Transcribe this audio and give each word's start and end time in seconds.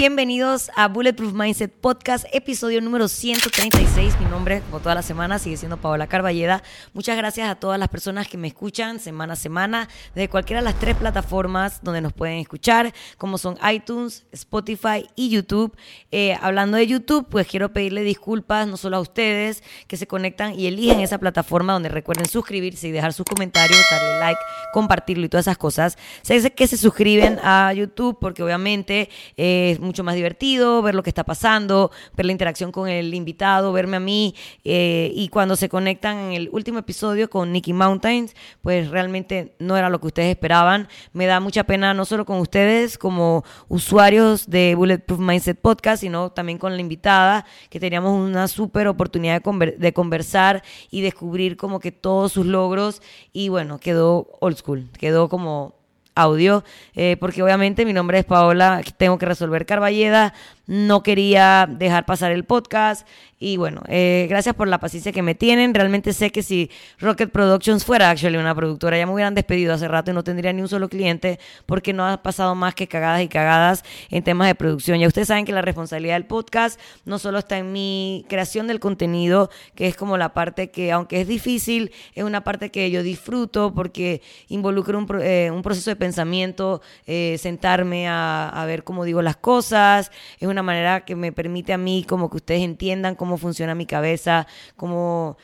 Bienvenidos 0.00 0.70
a 0.76 0.88
Bulletproof 0.88 1.34
Mindset 1.34 1.70
Podcast, 1.70 2.24
episodio 2.32 2.80
número 2.80 3.06
136. 3.06 4.18
Mi 4.18 4.24
nombre, 4.30 4.62
como 4.62 4.80
toda 4.80 4.94
la 4.94 5.02
semana, 5.02 5.38
sigue 5.38 5.58
siendo 5.58 5.76
Paola 5.76 6.06
Carballeda. 6.06 6.62
Muchas 6.94 7.18
gracias 7.18 7.50
a 7.50 7.56
todas 7.56 7.78
las 7.78 7.90
personas 7.90 8.26
que 8.26 8.38
me 8.38 8.48
escuchan 8.48 8.98
semana 8.98 9.34
a 9.34 9.36
semana, 9.36 9.90
desde 10.14 10.30
cualquiera 10.30 10.62
de 10.62 10.64
las 10.64 10.78
tres 10.78 10.96
plataformas 10.96 11.80
donde 11.82 12.00
nos 12.00 12.14
pueden 12.14 12.38
escuchar, 12.38 12.94
como 13.18 13.36
son 13.36 13.58
iTunes, 13.70 14.24
Spotify 14.32 15.06
y 15.16 15.28
YouTube. 15.28 15.76
Eh, 16.10 16.34
hablando 16.40 16.78
de 16.78 16.86
YouTube, 16.86 17.26
pues 17.28 17.46
quiero 17.46 17.70
pedirle 17.74 18.02
disculpas 18.02 18.66
no 18.66 18.78
solo 18.78 18.96
a 18.96 19.00
ustedes 19.00 19.62
que 19.86 19.98
se 19.98 20.06
conectan 20.06 20.58
y 20.58 20.66
eligen 20.66 21.00
esa 21.00 21.18
plataforma 21.18 21.74
donde 21.74 21.90
recuerden 21.90 22.24
suscribirse 22.24 22.88
y 22.88 22.90
dejar 22.90 23.12
sus 23.12 23.26
comentarios, 23.26 23.78
darle 23.90 24.18
like, 24.18 24.40
compartirlo 24.72 25.26
y 25.26 25.28
todas 25.28 25.44
esas 25.46 25.58
cosas. 25.58 25.98
Sé 26.22 26.50
que 26.52 26.66
se 26.66 26.78
suscriben 26.78 27.38
a 27.42 27.70
YouTube 27.74 28.16
porque 28.18 28.42
obviamente... 28.42 29.10
Eh, 29.36 29.60
es 29.70 29.78
mucho 29.90 30.04
más 30.04 30.14
divertido 30.14 30.82
ver 30.82 30.94
lo 30.94 31.02
que 31.02 31.10
está 31.10 31.24
pasando, 31.24 31.90
ver 32.16 32.26
la 32.26 32.30
interacción 32.30 32.70
con 32.70 32.88
el 32.88 33.12
invitado, 33.12 33.72
verme 33.72 33.96
a 33.96 34.00
mí. 34.00 34.36
Eh, 34.62 35.10
y 35.16 35.28
cuando 35.30 35.56
se 35.56 35.68
conectan 35.68 36.16
en 36.18 36.32
el 36.34 36.48
último 36.52 36.78
episodio 36.78 37.28
con 37.28 37.50
Nicky 37.50 37.72
Mountains, 37.72 38.36
pues 38.62 38.88
realmente 38.88 39.56
no 39.58 39.76
era 39.76 39.90
lo 39.90 40.00
que 40.00 40.06
ustedes 40.06 40.30
esperaban. 40.30 40.86
Me 41.12 41.26
da 41.26 41.40
mucha 41.40 41.64
pena 41.64 41.92
no 41.92 42.04
solo 42.04 42.24
con 42.24 42.38
ustedes 42.38 42.98
como 42.98 43.44
usuarios 43.66 44.48
de 44.48 44.76
Bulletproof 44.76 45.18
Mindset 45.18 45.60
Podcast, 45.60 46.02
sino 46.02 46.30
también 46.30 46.58
con 46.58 46.76
la 46.76 46.80
invitada, 46.80 47.44
que 47.68 47.80
teníamos 47.80 48.12
una 48.12 48.46
súper 48.46 48.86
oportunidad 48.86 49.42
de, 49.42 49.72
de 49.76 49.92
conversar 49.92 50.62
y 50.92 51.00
descubrir 51.00 51.56
como 51.56 51.80
que 51.80 51.90
todos 51.90 52.30
sus 52.30 52.46
logros. 52.46 53.02
Y 53.32 53.48
bueno, 53.48 53.80
quedó 53.80 54.28
old 54.38 54.56
school, 54.56 54.88
quedó 55.00 55.28
como 55.28 55.79
audio, 56.22 56.64
eh, 56.94 57.16
porque 57.18 57.42
obviamente 57.42 57.84
mi 57.84 57.92
nombre 57.92 58.18
es 58.18 58.24
Paola, 58.24 58.82
tengo 58.96 59.18
que 59.18 59.26
resolver 59.26 59.66
Carballeda, 59.66 60.34
no 60.70 61.02
quería 61.02 61.66
dejar 61.68 62.06
pasar 62.06 62.30
el 62.30 62.44
podcast 62.44 63.04
y 63.42 63.56
bueno, 63.56 63.82
eh, 63.88 64.26
gracias 64.28 64.54
por 64.54 64.68
la 64.68 64.78
paciencia 64.78 65.10
que 65.10 65.22
me 65.22 65.34
tienen. 65.34 65.74
Realmente 65.74 66.12
sé 66.12 66.30
que 66.30 66.42
si 66.42 66.70
Rocket 67.00 67.32
Productions 67.32 67.86
fuera 67.86 68.10
actually 68.10 68.36
una 68.36 68.54
productora, 68.54 68.96
ya 68.96 69.06
me 69.06 69.14
hubieran 69.14 69.34
despedido 69.34 69.72
hace 69.72 69.88
rato 69.88 70.10
y 70.10 70.14
no 70.14 70.22
tendría 70.22 70.52
ni 70.52 70.60
un 70.60 70.68
solo 70.68 70.90
cliente 70.90 71.40
porque 71.64 71.94
no 71.94 72.06
ha 72.06 72.22
pasado 72.22 72.54
más 72.54 72.74
que 72.74 72.86
cagadas 72.86 73.22
y 73.22 73.28
cagadas 73.28 73.82
en 74.10 74.22
temas 74.22 74.46
de 74.46 74.54
producción. 74.54 75.00
Ya 75.00 75.08
ustedes 75.08 75.26
saben 75.26 75.46
que 75.46 75.52
la 75.52 75.62
responsabilidad 75.62 76.16
del 76.16 76.26
podcast 76.26 76.78
no 77.06 77.18
solo 77.18 77.38
está 77.38 77.56
en 77.56 77.72
mi 77.72 78.26
creación 78.28 78.66
del 78.66 78.78
contenido, 78.78 79.50
que 79.74 79.88
es 79.88 79.96
como 79.96 80.18
la 80.18 80.34
parte 80.34 80.70
que, 80.70 80.92
aunque 80.92 81.22
es 81.22 81.26
difícil, 81.26 81.92
es 82.14 82.22
una 82.22 82.44
parte 82.44 82.70
que 82.70 82.90
yo 82.90 83.02
disfruto 83.02 83.72
porque 83.74 84.20
involucra 84.48 84.98
un, 84.98 85.08
eh, 85.20 85.50
proceso 85.64 85.90
de 85.90 85.96
pensamiento, 85.96 86.82
eh, 87.06 87.36
sentarme 87.40 88.06
a, 88.06 88.50
a 88.50 88.66
ver 88.66 88.84
cómo 88.84 89.04
digo 89.04 89.22
las 89.22 89.36
cosas, 89.36 90.12
es 90.38 90.46
una 90.46 90.59
manera 90.62 91.04
que 91.04 91.16
me 91.16 91.32
permite 91.32 91.72
a 91.72 91.78
mí 91.78 92.04
como 92.08 92.30
que 92.30 92.36
ustedes 92.36 92.62
entiendan 92.62 93.14
cómo 93.14 93.36
funciona 93.36 93.74
mi 93.74 93.86
cabeza, 93.86 94.46
cómo 94.76 95.36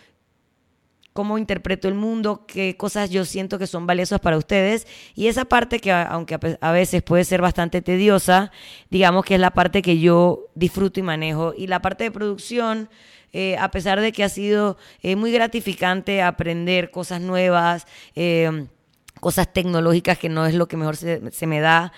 cómo 1.17 1.39
interpreto 1.39 1.89
el 1.89 1.95
mundo, 1.95 2.45
qué 2.47 2.77
cosas 2.77 3.11
yo 3.11 3.25
siento 3.25 3.59
que 3.59 3.67
son 3.67 3.87
valiosas 3.89 4.21
para 4.21 4.37
ustedes. 4.37 4.87
Y 5.17 5.27
esa 5.27 5.47
parte 5.47 5.81
que, 5.81 5.91
aunque 5.91 6.39
a 6.61 6.73
veces 6.73 7.03
puede 7.03 7.25
ser 7.25 7.41
bastante 7.41 7.83
tediosa, 7.83 8.53
digamos 8.89 9.25
que 9.25 9.35
es 9.35 9.41
la 9.41 9.51
parte 9.51 9.83
que 9.83 9.99
yo 9.99 10.47
disfruto 10.55 11.01
y 11.01 11.03
manejo. 11.03 11.55
Y 11.57 11.67
la 11.67 11.83
parte 11.83 12.05
de 12.05 12.13
producción, 12.13 12.89
eh, 13.33 13.57
a 13.59 13.73
pesar 13.73 14.01
de 14.01 14.13
que 14.13 14.23
ha 14.23 14.29
sido 14.29 14.77
eh, 15.03 15.17
muy 15.17 15.33
gratificante 15.33 16.23
aprender 16.23 16.93
cosas 16.93 17.21
nuevas, 17.21 17.87
eh, 18.15 18.69
cosas 19.19 19.53
tecnológicas 19.53 20.19
que 20.19 20.29
no 20.29 20.47
es 20.47 20.55
lo 20.55 20.69
que 20.69 20.77
mejor 20.77 20.97
se, 20.97 21.33
se 21.33 21.47
me 21.49 21.61
da 21.61 21.93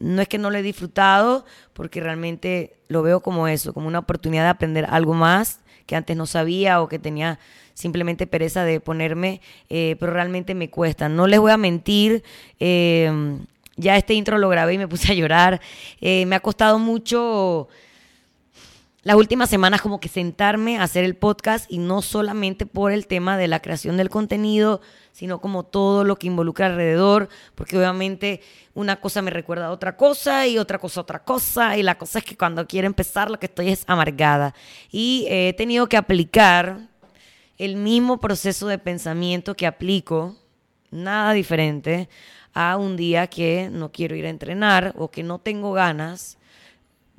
no 0.00 0.20
es 0.20 0.28
que 0.28 0.38
no 0.38 0.50
lo 0.50 0.58
he 0.58 0.62
disfrutado, 0.62 1.44
porque 1.72 2.00
realmente 2.00 2.72
lo 2.88 3.02
veo 3.02 3.20
como 3.20 3.46
eso, 3.46 3.72
como 3.72 3.86
una 3.86 4.00
oportunidad 4.00 4.42
de 4.44 4.48
aprender 4.48 4.86
algo 4.88 5.14
más 5.14 5.60
que 5.86 5.96
antes 5.96 6.16
no 6.16 6.24
sabía 6.24 6.80
o 6.82 6.88
que 6.88 7.00
tenía 7.00 7.40
simplemente 7.74 8.28
pereza 8.28 8.64
de 8.64 8.78
ponerme, 8.78 9.40
eh, 9.68 9.96
pero 9.98 10.12
realmente 10.12 10.54
me 10.54 10.70
cuesta. 10.70 11.08
No 11.08 11.26
les 11.26 11.40
voy 11.40 11.50
a 11.50 11.56
mentir, 11.56 12.22
eh, 12.60 13.38
ya 13.76 13.96
este 13.96 14.14
intro 14.14 14.38
lo 14.38 14.48
grabé 14.48 14.74
y 14.74 14.78
me 14.78 14.86
puse 14.86 15.10
a 15.10 15.14
llorar. 15.16 15.60
Eh, 16.00 16.26
me 16.26 16.36
ha 16.36 16.40
costado 16.40 16.78
mucho 16.78 17.68
las 19.02 19.16
últimas 19.16 19.48
semanas 19.48 19.80
como 19.80 19.98
que 19.98 20.08
sentarme 20.08 20.78
a 20.78 20.82
hacer 20.82 21.04
el 21.04 21.16
podcast 21.16 21.70
y 21.70 21.78
no 21.78 22.02
solamente 22.02 22.66
por 22.66 22.92
el 22.92 23.06
tema 23.06 23.38
de 23.38 23.48
la 23.48 23.60
creación 23.60 23.96
del 23.96 24.10
contenido, 24.10 24.82
sino 25.12 25.40
como 25.40 25.64
todo 25.64 26.04
lo 26.04 26.16
que 26.16 26.26
involucra 26.26 26.66
alrededor, 26.66 27.28
porque 27.54 27.78
obviamente 27.78 28.42
una 28.74 29.00
cosa 29.00 29.22
me 29.22 29.30
recuerda 29.30 29.66
a 29.66 29.70
otra 29.70 29.96
cosa 29.96 30.46
y 30.46 30.58
otra 30.58 30.78
cosa 30.78 31.00
a 31.00 31.02
otra 31.02 31.24
cosa, 31.24 31.78
y 31.78 31.82
la 31.82 31.96
cosa 31.96 32.18
es 32.18 32.24
que 32.24 32.36
cuando 32.36 32.66
quiero 32.66 32.86
empezar 32.86 33.30
lo 33.30 33.38
que 33.38 33.46
estoy 33.46 33.70
es 33.70 33.84
amargada. 33.86 34.54
Y 34.90 35.26
he 35.30 35.54
tenido 35.54 35.88
que 35.88 35.96
aplicar 35.96 36.88
el 37.56 37.76
mismo 37.76 38.20
proceso 38.20 38.68
de 38.68 38.78
pensamiento 38.78 39.54
que 39.54 39.66
aplico, 39.66 40.36
nada 40.90 41.32
diferente, 41.32 42.08
a 42.52 42.76
un 42.76 42.96
día 42.96 43.28
que 43.28 43.70
no 43.72 43.92
quiero 43.92 44.16
ir 44.16 44.26
a 44.26 44.30
entrenar 44.30 44.92
o 44.98 45.10
que 45.10 45.22
no 45.22 45.38
tengo 45.38 45.72
ganas 45.72 46.36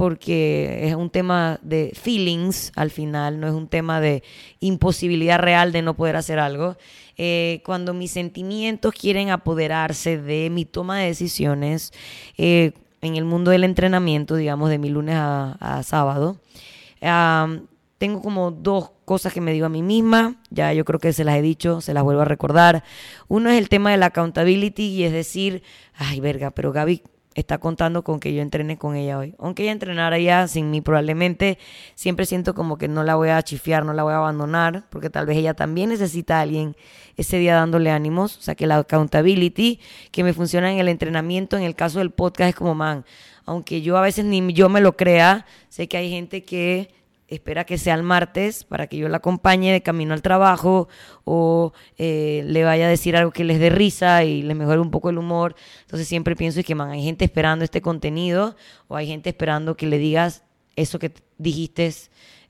porque 0.01 0.87
es 0.87 0.95
un 0.95 1.11
tema 1.11 1.59
de 1.61 1.91
feelings 1.93 2.71
al 2.75 2.89
final, 2.89 3.39
no 3.39 3.47
es 3.47 3.53
un 3.53 3.67
tema 3.67 4.01
de 4.01 4.23
imposibilidad 4.59 5.37
real 5.37 5.71
de 5.71 5.83
no 5.83 5.95
poder 5.95 6.15
hacer 6.15 6.39
algo. 6.39 6.75
Eh, 7.17 7.61
cuando 7.63 7.93
mis 7.93 8.09
sentimientos 8.09 8.95
quieren 8.95 9.29
apoderarse 9.29 10.17
de 10.17 10.49
mi 10.49 10.65
toma 10.65 10.97
de 10.97 11.05
decisiones 11.05 11.93
eh, 12.39 12.71
en 13.01 13.15
el 13.15 13.25
mundo 13.25 13.51
del 13.51 13.63
entrenamiento, 13.63 14.35
digamos, 14.37 14.71
de 14.71 14.79
mi 14.79 14.89
lunes 14.89 15.17
a, 15.19 15.81
sábado, 15.83 16.39
tengo 17.99 18.23
como 18.23 18.49
dos 18.49 18.89
cosas 19.05 19.31
que 19.33 19.41
me 19.41 19.53
digo 19.53 19.67
a 19.67 19.69
mí 19.69 19.83
misma, 19.83 20.41
ya 20.49 20.73
yo 20.73 20.83
creo 20.83 20.99
que 20.99 21.13
se 21.13 21.23
las 21.23 21.35
he 21.35 21.43
dicho, 21.43 21.79
se 21.79 21.93
las 21.93 22.01
vuelvo 22.01 22.23
a 22.23 22.25
recordar. 22.25 22.83
Uno 23.27 23.51
es 23.51 23.59
el 23.59 23.69
tema 23.69 23.91
de 23.91 23.97
la 23.97 24.07
accountability 24.07 24.81
y 24.81 25.03
es 25.03 25.13
decir, 25.13 25.61
ay 25.93 26.19
verga, 26.21 26.49
pero 26.49 26.71
Gaby, 26.71 27.03
está 27.33 27.59
contando 27.59 28.03
con 28.03 28.19
que 28.19 28.33
yo 28.33 28.41
entrene 28.41 28.77
con 28.77 28.95
ella 28.95 29.17
hoy. 29.17 29.35
Aunque 29.39 29.63
ella 29.63 29.71
entrenara 29.71 30.19
ya 30.19 30.47
sin 30.47 30.69
mí, 30.69 30.81
probablemente 30.81 31.57
siempre 31.95 32.25
siento 32.25 32.53
como 32.53 32.77
que 32.77 32.87
no 32.87 33.03
la 33.03 33.15
voy 33.15 33.29
a 33.29 33.41
chifiar, 33.41 33.85
no 33.85 33.93
la 33.93 34.03
voy 34.03 34.13
a 34.13 34.17
abandonar, 34.17 34.83
porque 34.89 35.09
tal 35.09 35.25
vez 35.25 35.37
ella 35.37 35.53
también 35.53 35.89
necesita 35.89 36.39
a 36.39 36.41
alguien 36.41 36.75
ese 37.17 37.37
día 37.37 37.55
dándole 37.55 37.91
ánimos. 37.91 38.37
O 38.37 38.41
sea, 38.41 38.55
que 38.55 38.67
la 38.67 38.77
accountability 38.77 39.79
que 40.11 40.23
me 40.23 40.33
funciona 40.33 40.71
en 40.71 40.79
el 40.79 40.87
entrenamiento, 40.87 41.57
en 41.57 41.63
el 41.63 41.75
caso 41.75 41.99
del 41.99 42.11
podcast, 42.11 42.49
es 42.49 42.55
como, 42.55 42.75
man, 42.75 43.05
aunque 43.45 43.81
yo 43.81 43.97
a 43.97 44.01
veces 44.01 44.25
ni 44.25 44.53
yo 44.53 44.69
me 44.69 44.81
lo 44.81 44.97
crea, 44.97 45.45
sé 45.69 45.87
que 45.87 45.97
hay 45.97 46.09
gente 46.09 46.43
que 46.43 47.00
espera 47.31 47.63
que 47.63 47.77
sea 47.77 47.95
el 47.95 48.03
martes 48.03 48.65
para 48.65 48.87
que 48.87 48.97
yo 48.97 49.07
la 49.07 49.17
acompañe 49.17 49.71
de 49.71 49.81
camino 49.81 50.13
al 50.13 50.21
trabajo 50.21 50.89
o 51.23 51.73
eh, 51.97 52.43
le 52.45 52.63
vaya 52.63 52.85
a 52.85 52.89
decir 52.89 53.15
algo 53.15 53.31
que 53.31 53.45
les 53.45 53.59
dé 53.59 53.69
risa 53.69 54.23
y 54.25 54.43
les 54.43 54.55
mejore 54.55 54.81
un 54.81 54.91
poco 54.91 55.09
el 55.09 55.17
humor. 55.17 55.55
Entonces 55.81 56.07
siempre 56.07 56.35
pienso 56.35 56.61
que 56.61 56.75
hay 56.79 57.03
gente 57.03 57.25
esperando 57.25 57.63
este 57.63 57.81
contenido 57.81 58.55
o 58.87 58.97
hay 58.97 59.07
gente 59.07 59.29
esperando 59.29 59.77
que 59.77 59.87
le 59.87 59.97
digas 59.97 60.43
eso 60.75 60.99
que 60.99 61.13
dijiste 61.37 61.93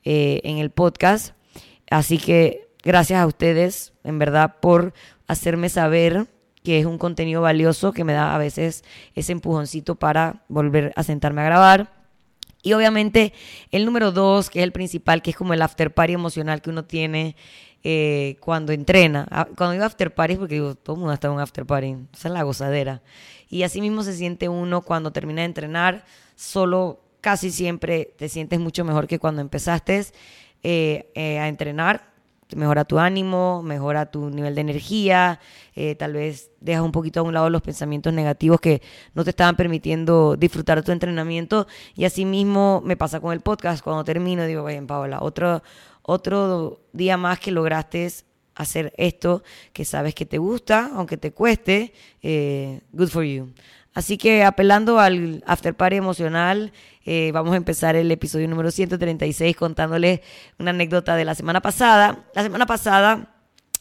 eh, 0.04 0.42
en 0.44 0.58
el 0.58 0.72
podcast. 0.72 1.36
Así 1.90 2.18
que 2.18 2.70
gracias 2.84 3.22
a 3.22 3.28
ustedes, 3.28 3.94
en 4.04 4.18
verdad, 4.18 4.56
por 4.62 4.94
hacerme 5.28 5.70
saber 5.70 6.26
que 6.64 6.80
es 6.80 6.86
un 6.86 6.98
contenido 6.98 7.42
valioso 7.42 7.92
que 7.92 8.04
me 8.04 8.14
da 8.14 8.34
a 8.34 8.38
veces 8.38 8.84
ese 9.14 9.32
empujoncito 9.32 9.96
para 9.96 10.44
volver 10.48 10.92
a 10.96 11.04
sentarme 11.04 11.42
a 11.42 11.46
grabar. 11.46 12.01
Y 12.64 12.74
obviamente 12.74 13.34
el 13.72 13.86
número 13.86 14.12
dos, 14.12 14.50
que 14.50 14.60
es 14.60 14.64
el 14.64 14.72
principal, 14.72 15.22
que 15.22 15.32
es 15.32 15.36
como 15.36 15.54
el 15.54 15.62
after 15.62 15.94
party 15.94 16.14
emocional 16.14 16.62
que 16.62 16.70
uno 16.70 16.86
tiene 16.86 17.36
eh, 17.84 18.38
cuando 18.40 18.72
entrena. 18.72 19.28
Ah, 19.32 19.48
cuando 19.56 19.74
digo 19.74 19.86
after 19.86 20.14
party 20.14 20.36
porque 20.36 20.56
digo, 20.56 20.76
todo 20.76 20.96
el 20.96 21.00
mundo 21.00 21.14
está 21.14 21.28
en 21.28 21.34
un 21.34 21.40
after 21.40 21.66
party, 21.66 21.96
esa 22.14 22.28
es 22.28 22.34
la 22.34 22.44
gozadera. 22.44 23.02
Y 23.50 23.64
así 23.64 23.82
mismo 23.82 24.04
se 24.04 24.14
siente 24.14 24.50
uno 24.50 24.82
cuando 24.82 25.12
termina 25.12 25.42
de 25.42 25.48
entrenar, 25.48 26.06
solo 26.36 27.02
casi 27.22 27.52
siempre 27.52 28.14
te 28.18 28.30
sientes 28.30 28.60
mucho 28.60 28.86
mejor 28.86 29.08
que 29.08 29.20
cuando 29.20 29.42
empezaste 29.42 30.06
eh, 30.64 31.12
eh, 31.16 31.40
a 31.40 31.48
entrenar 31.48 32.11
mejora 32.56 32.86
tu 32.86 33.00
ánimo, 33.00 33.62
mejora 33.64 34.12
tu 34.12 34.30
nivel 34.30 34.56
de 34.56 34.62
energía, 34.62 35.40
eh, 35.76 35.96
tal 35.96 36.14
vez 36.14 36.52
dejas 36.60 36.84
un 36.84 36.92
poquito 36.92 37.20
a 37.20 37.24
un 37.24 37.34
lado 37.34 37.50
los 37.50 37.62
pensamientos 37.62 38.14
negativos 38.14 38.60
que 38.60 38.82
no 39.14 39.24
te 39.24 39.32
estaban 39.32 39.56
permitiendo 39.56 40.36
disfrutar 40.36 40.84
tu 40.84 40.92
entrenamiento. 40.92 41.68
Y 41.96 42.06
así 42.06 42.26
mismo 42.26 42.82
me 42.86 42.98
pasa 42.98 43.20
con 43.20 43.34
el 43.34 43.42
podcast, 43.42 43.84
cuando 43.84 44.04
termino 44.04 44.46
digo, 44.46 44.64
bien, 44.66 44.88
Paola, 44.88 45.20
otro, 45.22 45.64
otro 46.02 46.82
día 46.94 47.18
más 47.18 47.40
que 47.40 47.52
lograste 47.52 48.10
hacer 48.56 48.94
esto 48.98 49.44
que 49.74 49.86
sabes 49.86 50.14
que 50.14 50.26
te 50.26 50.38
gusta, 50.38 50.92
aunque 50.94 51.18
te 51.18 51.32
cueste, 51.32 51.94
eh, 52.22 52.82
good 52.92 53.10
for 53.10 53.24
you. 53.24 53.54
Así 53.94 54.18
que 54.18 54.44
apelando 54.44 55.00
al 55.00 55.44
after 55.46 55.76
party 55.76 55.98
emocional, 55.98 56.72
eh, 57.06 57.32
vamos 57.34 57.54
a 57.54 57.58
empezar 57.58 57.96
el 57.96 58.10
episodio 58.12 58.48
número 58.48 58.72
136 58.72 59.56
contándoles 59.56 60.22
una 60.60 60.70
anécdota 60.72 61.16
de 61.16 61.26
la 61.26 61.36
semana 61.36 61.62
pasada. 61.62 62.26
La 62.34 62.44
semana 62.44 62.66
pasada 62.66 63.32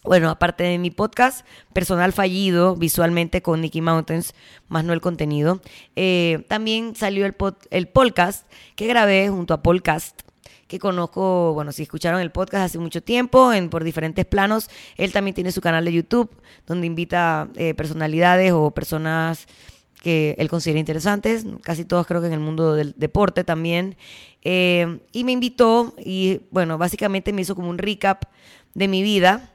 bueno, 0.03 0.31
aparte 0.31 0.65
de 0.65 0.79
mi 0.79 0.91
podcast 0.91 1.47
personal 1.75 2.15
fallido 2.15 2.75
visualmente 2.75 3.43
con 3.43 3.61
Nicky 3.61 3.83
Mountains, 3.83 4.35
más 4.69 4.83
no 4.83 4.95
el 4.95 5.03
contenido, 5.03 5.61
eh, 5.95 6.43
también 6.49 6.97
salió 6.97 7.27
el, 7.27 7.37
el 7.71 7.87
podcast 7.87 8.51
que 8.77 8.87
grabé 8.87 9.29
junto 9.29 9.53
a 9.53 9.63
Podcast 9.63 10.23
que 10.69 10.79
conozco, 10.79 11.53
bueno, 11.53 11.73
si 11.73 11.83
escucharon 11.83 12.21
el 12.21 12.31
podcast 12.31 12.67
hace 12.67 12.79
mucho 12.79 13.03
tiempo, 13.03 13.53
en, 13.53 13.71
por 13.71 13.83
diferentes 13.83 14.25
planos. 14.25 14.71
Él 14.97 15.13
también 15.13 15.35
tiene 15.35 15.51
su 15.51 15.61
canal 15.61 15.85
de 15.85 15.93
YouTube, 15.93 16.31
donde 16.65 16.87
invita 16.87 17.49
eh, 17.57 17.75
personalidades 17.75 18.53
o 18.53 18.71
personas 18.71 19.49
que 20.01 20.35
él 20.39 20.49
considera 20.49 20.79
interesantes, 20.79 21.45
casi 21.63 21.85
todos 21.85 22.07
creo 22.07 22.21
que 22.21 22.27
en 22.27 22.33
el 22.33 22.41
mundo 22.41 22.75
del 22.75 22.95
deporte 22.97 23.45
también. 23.45 23.97
Eh, 24.43 25.01
y 25.13 25.25
me 25.25 25.33
invitó 25.33 25.95
y, 25.99 26.41
bueno, 26.51 26.79
básicamente 26.79 27.33
me 27.33 27.43
hizo 27.43 27.55
como 27.55 27.69
un 27.69 27.79
recap 27.79 28.25
de 28.75 28.89
mi 28.89 29.03
vida 29.03 29.51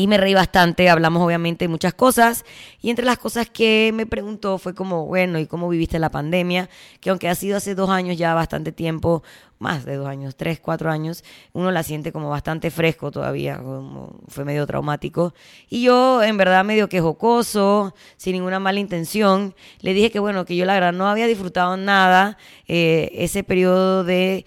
y 0.00 0.06
me 0.06 0.16
reí 0.16 0.32
bastante, 0.32 0.88
hablamos 0.88 1.22
obviamente 1.22 1.66
de 1.66 1.68
muchas 1.68 1.92
cosas 1.92 2.46
y 2.80 2.88
entre 2.88 3.04
las 3.04 3.18
cosas 3.18 3.50
que 3.50 3.92
me 3.94 4.06
preguntó 4.06 4.56
fue 4.56 4.74
como, 4.74 5.04
bueno, 5.04 5.38
¿y 5.38 5.46
cómo 5.46 5.68
viviste 5.68 5.98
la 5.98 6.10
pandemia? 6.10 6.70
Que 7.00 7.10
aunque 7.10 7.28
ha 7.28 7.34
sido 7.34 7.58
hace 7.58 7.74
dos 7.74 7.90
años 7.90 8.16
ya 8.16 8.32
bastante 8.32 8.72
tiempo, 8.72 9.22
más 9.58 9.84
de 9.84 9.96
dos 9.96 10.08
años, 10.08 10.36
tres, 10.36 10.58
cuatro 10.58 10.90
años, 10.90 11.22
uno 11.52 11.70
la 11.70 11.82
siente 11.82 12.12
como 12.12 12.30
bastante 12.30 12.70
fresco 12.70 13.10
todavía, 13.10 13.60
fue 14.28 14.46
medio 14.46 14.66
traumático. 14.66 15.34
Y 15.68 15.82
yo, 15.82 16.22
en 16.22 16.38
verdad, 16.38 16.64
medio 16.64 16.88
que 16.88 17.02
jocoso, 17.02 17.94
sin 18.16 18.32
ninguna 18.32 18.58
mala 18.58 18.80
intención, 18.80 19.54
le 19.82 19.92
dije 19.92 20.10
que 20.10 20.18
bueno, 20.18 20.46
que 20.46 20.56
yo 20.56 20.64
la 20.64 20.72
verdad 20.72 20.94
no 20.94 21.08
había 21.08 21.26
disfrutado 21.26 21.76
nada 21.76 22.38
eh, 22.68 23.10
ese 23.16 23.44
periodo 23.44 24.02
de 24.02 24.46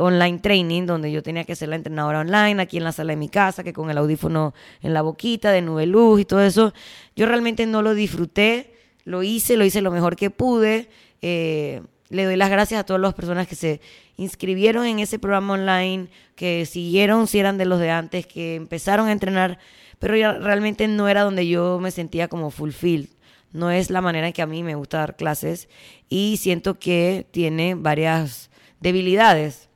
online 0.00 0.38
training, 0.38 0.86
donde 0.86 1.12
yo 1.12 1.22
tenía 1.22 1.44
que 1.44 1.54
ser 1.54 1.68
la 1.68 1.76
entrenadora 1.76 2.20
online 2.20 2.62
aquí 2.62 2.78
en 2.78 2.84
la 2.84 2.92
sala 2.92 3.12
de 3.12 3.16
mi 3.16 3.28
casa, 3.28 3.62
que 3.62 3.72
con 3.72 3.90
el 3.90 3.98
audífono 3.98 4.54
en 4.80 4.94
la 4.94 5.02
boquita, 5.02 5.50
de 5.50 5.62
nube 5.62 5.86
luz 5.86 6.20
y 6.20 6.24
todo 6.24 6.42
eso. 6.42 6.72
Yo 7.14 7.26
realmente 7.26 7.66
no 7.66 7.82
lo 7.82 7.94
disfruté, 7.94 8.74
lo 9.04 9.22
hice, 9.22 9.56
lo 9.56 9.64
hice 9.64 9.82
lo 9.82 9.90
mejor 9.90 10.16
que 10.16 10.30
pude. 10.30 10.88
Eh, 11.20 11.82
le 12.08 12.24
doy 12.24 12.36
las 12.36 12.50
gracias 12.50 12.80
a 12.80 12.84
todas 12.84 13.00
las 13.00 13.14
personas 13.14 13.46
que 13.46 13.54
se 13.54 13.80
inscribieron 14.16 14.86
en 14.86 14.98
ese 14.98 15.18
programa 15.18 15.54
online, 15.54 16.08
que 16.36 16.66
siguieron, 16.66 17.26
si 17.26 17.38
eran 17.38 17.58
de 17.58 17.64
los 17.64 17.80
de 17.80 17.90
antes, 17.90 18.26
que 18.26 18.56
empezaron 18.56 19.08
a 19.08 19.12
entrenar, 19.12 19.58
pero 19.98 20.14
realmente 20.14 20.88
no 20.88 21.08
era 21.08 21.22
donde 21.22 21.46
yo 21.48 21.78
me 21.80 21.90
sentía 21.90 22.28
como 22.28 22.50
fulfilled. 22.50 23.08
No 23.52 23.70
es 23.70 23.90
la 23.90 24.00
manera 24.00 24.26
en 24.26 24.32
que 24.32 24.42
a 24.42 24.46
mí 24.46 24.62
me 24.62 24.74
gusta 24.74 24.98
dar 24.98 25.16
clases 25.16 25.68
y 26.08 26.38
siento 26.38 26.78
que 26.78 27.26
tiene 27.30 27.74
varias 27.74 28.50
debilidades 28.80 29.68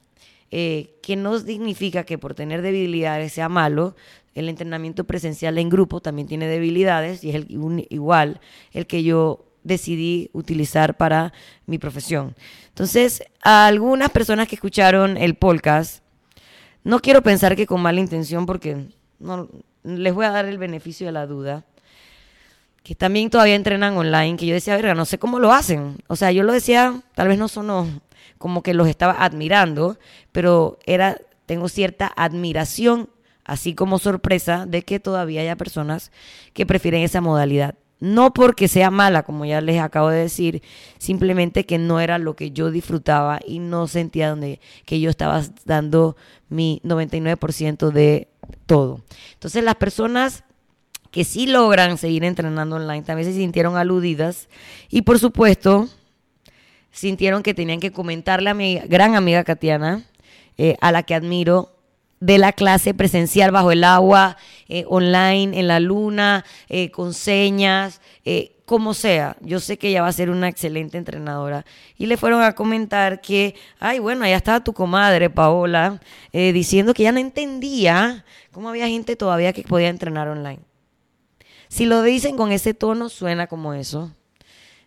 eh, 0.58 0.96
que 1.02 1.16
no 1.16 1.38
significa 1.38 2.04
que 2.04 2.16
por 2.16 2.34
tener 2.34 2.62
debilidades 2.62 3.34
sea 3.34 3.50
malo. 3.50 3.94
El 4.34 4.48
entrenamiento 4.48 5.04
presencial 5.04 5.58
en 5.58 5.68
grupo 5.68 6.00
también 6.00 6.26
tiene 6.26 6.46
debilidades 6.46 7.22
y 7.22 7.28
es 7.28 7.34
el, 7.34 7.86
igual 7.90 8.40
el 8.72 8.86
que 8.86 9.02
yo 9.02 9.44
decidí 9.64 10.30
utilizar 10.32 10.96
para 10.96 11.34
mi 11.66 11.76
profesión. 11.76 12.34
Entonces, 12.68 13.22
a 13.42 13.66
algunas 13.66 14.08
personas 14.08 14.48
que 14.48 14.54
escucharon 14.54 15.18
el 15.18 15.34
podcast, 15.34 16.02
no 16.84 17.00
quiero 17.00 17.22
pensar 17.22 17.54
que 17.54 17.66
con 17.66 17.82
mala 17.82 18.00
intención, 18.00 18.46
porque 18.46 18.86
no, 19.18 19.50
les 19.82 20.14
voy 20.14 20.24
a 20.24 20.30
dar 20.30 20.46
el 20.46 20.56
beneficio 20.56 21.04
de 21.04 21.12
la 21.12 21.26
duda, 21.26 21.66
que 22.86 22.94
también 22.94 23.30
todavía 23.30 23.56
entrenan 23.56 23.96
online, 23.96 24.36
que 24.36 24.46
yo 24.46 24.54
decía, 24.54 24.76
verga, 24.76 24.94
no 24.94 25.06
sé 25.06 25.18
cómo 25.18 25.40
lo 25.40 25.52
hacen. 25.52 25.96
O 26.06 26.14
sea, 26.14 26.30
yo 26.30 26.44
lo 26.44 26.52
decía, 26.52 27.02
tal 27.16 27.26
vez 27.26 27.36
no 27.36 27.48
sonó 27.48 27.88
como 28.38 28.62
que 28.62 28.74
los 28.74 28.86
estaba 28.86 29.24
admirando, 29.24 29.98
pero 30.30 30.78
era, 30.86 31.18
tengo 31.46 31.68
cierta 31.68 32.12
admiración, 32.14 33.10
así 33.44 33.74
como 33.74 33.98
sorpresa, 33.98 34.66
de 34.66 34.82
que 34.82 35.00
todavía 35.00 35.40
haya 35.40 35.56
personas 35.56 36.12
que 36.52 36.64
prefieren 36.64 37.02
esa 37.02 37.20
modalidad. 37.20 37.74
No 37.98 38.32
porque 38.32 38.68
sea 38.68 38.92
mala, 38.92 39.24
como 39.24 39.44
ya 39.44 39.60
les 39.60 39.80
acabo 39.80 40.10
de 40.10 40.20
decir, 40.20 40.62
simplemente 40.96 41.66
que 41.66 41.78
no 41.78 41.98
era 41.98 42.18
lo 42.18 42.36
que 42.36 42.52
yo 42.52 42.70
disfrutaba 42.70 43.40
y 43.44 43.58
no 43.58 43.88
sentía 43.88 44.30
donde, 44.30 44.60
que 44.84 45.00
yo 45.00 45.10
estaba 45.10 45.42
dando 45.64 46.16
mi 46.48 46.80
99% 46.84 47.90
de 47.90 48.28
todo. 48.66 49.00
Entonces 49.32 49.64
las 49.64 49.74
personas 49.74 50.44
que 51.10 51.24
sí 51.24 51.46
logran 51.46 51.98
seguir 51.98 52.24
entrenando 52.24 52.76
online 52.76 53.02
también 53.02 53.28
se 53.30 53.38
sintieron 53.38 53.76
aludidas 53.76 54.48
y 54.88 55.02
por 55.02 55.18
supuesto 55.18 55.88
sintieron 56.96 57.42
que 57.42 57.52
tenían 57.52 57.78
que 57.78 57.92
comentarle 57.92 58.50
a 58.50 58.54
mi 58.54 58.78
gran 58.86 59.14
amiga 59.14 59.44
Katiana, 59.44 60.04
eh, 60.56 60.76
a 60.80 60.90
la 60.92 61.02
que 61.02 61.14
admiro, 61.14 61.72
de 62.20 62.38
la 62.38 62.54
clase 62.54 62.94
presencial 62.94 63.50
bajo 63.50 63.70
el 63.70 63.84
agua, 63.84 64.38
eh, 64.68 64.84
online, 64.88 65.60
en 65.60 65.68
la 65.68 65.78
luna, 65.78 66.46
eh, 66.70 66.90
con 66.90 67.12
señas, 67.12 68.00
como 68.64 68.94
sea. 68.94 69.36
Yo 69.42 69.60
sé 69.60 69.76
que 69.76 69.88
ella 69.88 70.02
va 70.02 70.08
a 70.08 70.12
ser 70.12 70.30
una 70.30 70.48
excelente 70.48 70.96
entrenadora. 70.96 71.66
Y 71.98 72.06
le 72.06 72.16
fueron 72.16 72.42
a 72.42 72.54
comentar 72.54 73.20
que, 73.20 73.54
ay, 73.78 73.98
bueno, 73.98 74.24
allá 74.24 74.36
estaba 74.36 74.64
tu 74.64 74.72
comadre, 74.72 75.30
Paola, 75.30 76.00
diciendo 76.32 76.94
que 76.94 77.04
ya 77.04 77.12
no 77.12 77.20
entendía 77.20 78.24
cómo 78.50 78.70
había 78.70 78.88
gente 78.88 79.14
todavía 79.14 79.52
que 79.52 79.62
podía 79.62 79.90
entrenar 79.90 80.26
online. 80.26 80.60
Si 81.68 81.86
lo 81.86 82.02
dicen 82.02 82.36
con 82.36 82.52
ese 82.52 82.74
tono, 82.74 83.08
suena 83.08 83.46
como 83.46 83.74
eso. 83.74 84.12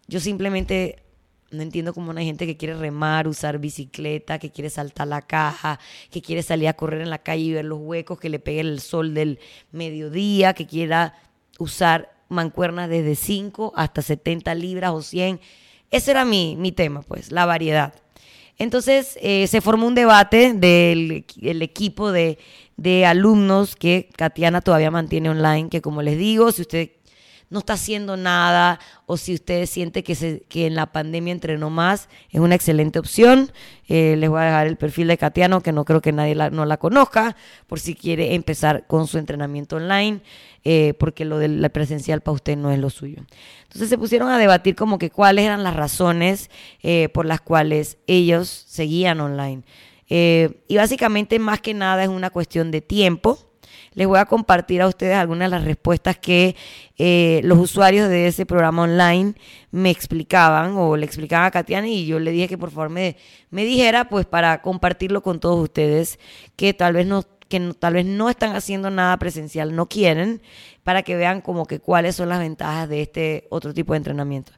Yo 0.07 0.19
simplemente 0.19 1.03
no 1.51 1.63
entiendo 1.63 1.93
cómo 1.93 2.11
hay 2.11 2.25
gente 2.25 2.45
que 2.45 2.57
quiere 2.57 2.75
remar, 2.75 3.27
usar 3.27 3.59
bicicleta, 3.59 4.39
que 4.39 4.51
quiere 4.51 4.69
saltar 4.69 5.07
la 5.07 5.21
caja, 5.21 5.79
que 6.11 6.21
quiere 6.21 6.43
salir 6.43 6.67
a 6.67 6.73
correr 6.73 7.01
en 7.01 7.09
la 7.09 7.19
calle 7.19 7.43
y 7.43 7.53
ver 7.53 7.65
los 7.65 7.79
huecos, 7.79 8.19
que 8.19 8.29
le 8.29 8.39
pegue 8.39 8.61
el 8.61 8.79
sol 8.79 9.13
del 9.13 9.39
mediodía, 9.71 10.53
que 10.53 10.67
quiera 10.67 11.15
usar 11.57 12.13
mancuernas 12.29 12.89
desde 12.89 13.15
5 13.15 13.73
hasta 13.75 14.01
70 14.01 14.53
libras 14.55 14.91
o 14.91 15.01
100. 15.01 15.39
Ese 15.89 16.11
era 16.11 16.25
mi, 16.25 16.55
mi 16.55 16.71
tema, 16.71 17.01
pues, 17.01 17.31
la 17.31 17.45
variedad. 17.45 17.93
Entonces 18.59 19.17
eh, 19.21 19.47
se 19.47 19.61
formó 19.61 19.87
un 19.87 19.95
debate 19.95 20.53
del 20.53 21.23
equipo 21.61 22.11
de, 22.11 22.37
de 22.79 23.05
alumnos 23.05 23.75
que 23.75 24.09
Katiana 24.15 24.61
todavía 24.61 24.89
mantiene 24.89 25.29
online, 25.29 25.69
que 25.69 25.81
como 25.81 26.01
les 26.01 26.17
digo, 26.17 26.51
si 26.51 26.61
usted 26.61 26.91
no 27.49 27.59
está 27.59 27.73
haciendo 27.73 28.15
nada 28.15 28.79
o 29.05 29.17
si 29.17 29.33
usted 29.33 29.65
siente 29.65 30.03
que, 30.03 30.13
se, 30.15 30.41
que 30.47 30.67
en 30.67 30.75
la 30.75 30.91
pandemia 30.91 31.33
entrenó 31.33 31.69
más, 31.69 32.07
es 32.29 32.39
una 32.39 32.55
excelente 32.55 32.99
opción. 32.99 33.51
Eh, 33.87 34.15
les 34.17 34.29
voy 34.29 34.39
a 34.41 34.45
dejar 34.45 34.67
el 34.67 34.77
perfil 34.77 35.07
de 35.07 35.17
Katiano, 35.17 35.61
que 35.61 35.71
no 35.71 35.83
creo 35.83 35.99
que 35.99 36.11
nadie 36.11 36.35
la, 36.35 36.51
no 36.51 36.65
la 36.65 36.77
conozca, 36.77 37.35
por 37.65 37.79
si 37.79 37.95
quiere 37.95 38.35
empezar 38.35 38.85
con 38.85 39.07
su 39.07 39.17
entrenamiento 39.17 39.77
online, 39.77 40.21
eh, 40.63 40.93
porque 40.99 41.25
lo 41.25 41.39
del 41.39 41.67
presencial 41.71 42.21
para 42.21 42.35
usted 42.35 42.55
no 42.55 42.71
es 42.71 42.77
lo 42.77 42.91
suyo. 42.91 43.23
Entonces 43.63 43.89
se 43.89 43.97
pusieron 43.97 44.29
a 44.29 44.37
debatir 44.37 44.75
como 44.75 44.99
que 44.99 45.09
cuáles 45.09 45.45
eran 45.45 45.63
las 45.63 45.75
razones 45.75 46.51
eh, 46.83 47.09
por 47.09 47.25
las 47.25 47.41
cuales 47.41 47.97
ellos 48.05 48.47
seguían 48.67 49.19
online. 49.21 49.63
Y 50.09 50.75
básicamente 50.75 51.37
más 51.39 51.61
que 51.61 51.73
nada 51.73 52.03
es 52.03 52.09
una 52.09 52.31
cuestión 52.31 52.71
de 52.71 52.81
tiempo. 52.81 53.37
Les 53.93 54.07
voy 54.07 54.19
a 54.19 54.25
compartir 54.25 54.81
a 54.81 54.87
ustedes 54.87 55.15
algunas 55.15 55.49
de 55.49 55.57
las 55.57 55.65
respuestas 55.65 56.17
que 56.17 56.55
eh, 56.97 57.41
los 57.43 57.57
usuarios 57.57 58.07
de 58.09 58.27
ese 58.27 58.45
programa 58.45 58.83
online 58.83 59.33
me 59.71 59.89
explicaban 59.89 60.75
o 60.77 60.95
le 60.95 61.05
explicaban 61.05 61.47
a 61.47 61.51
Katiana 61.51 61.87
y 61.87 62.05
yo 62.05 62.19
le 62.19 62.31
dije 62.31 62.47
que 62.47 62.57
por 62.57 62.71
favor 62.71 62.89
me, 62.89 63.17
me 63.49 63.65
dijera 63.65 64.07
pues 64.07 64.25
para 64.25 64.61
compartirlo 64.61 65.21
con 65.21 65.39
todos 65.39 65.61
ustedes 65.61 66.19
que 66.55 66.73
tal 66.73 66.93
vez 66.93 67.07
no 67.07 67.23
que 67.49 67.59
tal 67.77 67.95
vez 67.95 68.05
no 68.05 68.29
están 68.29 68.55
haciendo 68.55 68.89
nada 68.89 69.17
presencial, 69.17 69.75
no 69.75 69.87
quieren, 69.87 70.41
para 70.83 71.03
que 71.03 71.15
vean 71.15 71.41
como 71.41 71.65
que 71.65 71.79
cuáles 71.79 72.15
son 72.15 72.29
las 72.29 72.39
ventajas 72.39 72.87
de 72.87 73.01
este 73.01 73.47
otro 73.49 73.73
tipo 73.73 73.93
de 73.93 73.97
entrenamiento. 73.97 74.53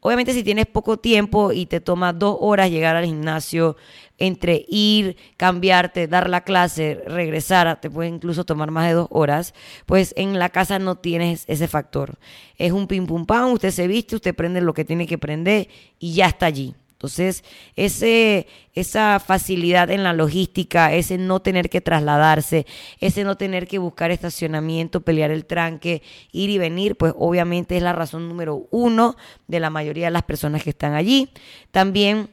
Obviamente 0.00 0.34
si 0.34 0.44
tienes 0.44 0.66
poco 0.66 0.98
tiempo 0.98 1.52
y 1.52 1.66
te 1.66 1.80
toma 1.80 2.12
dos 2.12 2.36
horas 2.40 2.70
llegar 2.70 2.94
al 2.94 3.06
gimnasio, 3.06 3.76
entre 4.18 4.64
ir, 4.68 5.16
cambiarte, 5.36 6.06
dar 6.06 6.28
la 6.28 6.42
clase, 6.42 7.02
regresar, 7.06 7.80
te 7.80 7.90
puede 7.90 8.10
incluso 8.10 8.44
tomar 8.44 8.70
más 8.70 8.86
de 8.86 8.94
dos 8.94 9.08
horas, 9.10 9.54
pues 9.86 10.12
en 10.16 10.38
la 10.38 10.50
casa 10.50 10.78
no 10.78 10.96
tienes 10.96 11.44
ese 11.48 11.66
factor. 11.66 12.18
Es 12.56 12.72
un 12.72 12.86
pim 12.86 13.06
pum 13.06 13.26
pam, 13.26 13.52
usted 13.52 13.70
se 13.70 13.88
viste, 13.88 14.16
usted 14.16 14.34
prende 14.34 14.60
lo 14.60 14.74
que 14.74 14.84
tiene 14.84 15.06
que 15.06 15.18
prender 15.18 15.68
y 15.98 16.14
ya 16.14 16.26
está 16.26 16.46
allí. 16.46 16.74
Entonces, 17.04 17.44
esa 17.76 19.20
facilidad 19.20 19.90
en 19.90 20.02
la 20.02 20.14
logística, 20.14 20.94
ese 20.94 21.18
no 21.18 21.40
tener 21.42 21.68
que 21.68 21.82
trasladarse, 21.82 22.64
ese 22.98 23.24
no 23.24 23.36
tener 23.36 23.68
que 23.68 23.78
buscar 23.78 24.10
estacionamiento, 24.10 25.02
pelear 25.02 25.30
el 25.30 25.44
tranque, 25.44 26.02
ir 26.32 26.48
y 26.48 26.56
venir, 26.56 26.96
pues 26.96 27.12
obviamente 27.18 27.76
es 27.76 27.82
la 27.82 27.92
razón 27.92 28.26
número 28.26 28.66
uno 28.70 29.16
de 29.48 29.60
la 29.60 29.68
mayoría 29.68 30.06
de 30.06 30.12
las 30.12 30.22
personas 30.22 30.62
que 30.62 30.70
están 30.70 30.94
allí. 30.94 31.28
También 31.72 32.30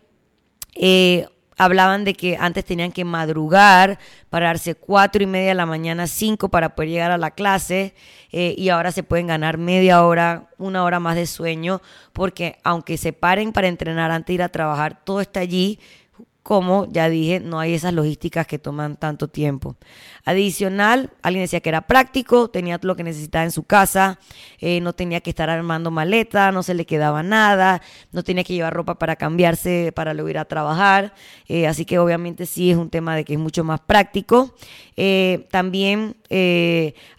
eh, 0.76 1.28
hablaban 1.64 2.04
de 2.06 2.16
que 2.16 2.38
antes 2.40 2.66
tenían 2.66 2.92
que 2.92 3.06
madrugar, 3.06 4.00
pararse 4.32 4.74
cuatro 4.74 5.22
y 5.22 5.28
media 5.28 5.50
de 5.50 5.56
la 5.56 5.68
mañana, 5.68 6.08
cinco 6.08 6.50
para 6.50 6.74
poder 6.74 6.90
llegar 6.90 7.12
a 7.12 7.20
la 7.20 7.32
clase 7.32 7.94
eh, 8.32 8.56
y 8.58 8.70
ahora 8.70 8.92
se 8.92 9.04
pueden 9.04 9.28
ganar 9.28 9.60
media 9.60 10.04
hora, 10.04 10.50
una 10.58 10.84
hora 10.84 11.00
más 11.00 11.16
de 11.16 11.28
sueño 11.28 11.80
porque 12.14 12.58
aunque 12.64 12.98
se 12.98 13.14
paren 13.14 13.54
para 13.54 13.68
entrenar 13.68 14.10
antes 14.10 14.28
de 14.28 14.34
ir 14.34 14.42
a 14.42 14.50
trabajar, 14.50 15.04
todo 15.04 15.22
está 15.22 15.42
allí 15.42 15.80
como 16.44 16.88
ya 16.92 17.08
dije, 17.08 17.40
no 17.40 17.60
hay 17.60 17.76
esas 17.76 17.94
logísticas 17.94 18.48
que 18.48 18.58
toman 18.58 18.98
tanto 18.98 19.28
tiempo. 19.28 19.76
Adicional, 20.24 21.10
alguien 21.24 21.44
decía 21.44 21.62
que 21.62 21.70
era 21.70 21.82
práctico, 21.82 22.50
tenía 22.50 22.80
lo 22.84 22.96
que 22.96 23.04
necesitaba 23.04 23.44
en 23.44 23.52
su 23.52 23.64
casa, 23.64 24.20
eh, 24.60 24.80
no 24.80 24.94
tenía 24.94 25.22
que 25.22 25.32
estar 25.32 25.50
armando 25.50 25.90
maleta, 25.90 26.52
no 26.52 26.62
se 26.62 26.76
le 26.76 26.86
quedaba 26.86 27.24
nada, 27.24 27.82
no 28.12 28.24
tenía 28.24 28.44
que 28.44 28.54
llevar 28.54 28.74
ropa 28.74 29.00
para 29.00 29.16
cambiarse 29.16 29.92
para 29.96 30.14
luego 30.14 30.30
ir 30.30 30.38
a 30.38 30.46
trabajar. 30.46 31.14
Eh, 31.48 31.66
así 31.66 31.86
que 31.86 31.98
obviamente 31.98 32.46
sí 32.46 32.70
es 32.70 32.78
un 32.78 32.92
tema 32.92 33.16
de 33.16 33.26
que 33.26 33.34
es 33.34 33.40
mucho 33.40 33.64
más 33.64 33.80
práctico. 33.80 34.54
Eh, 34.96 35.48
también 35.50 36.16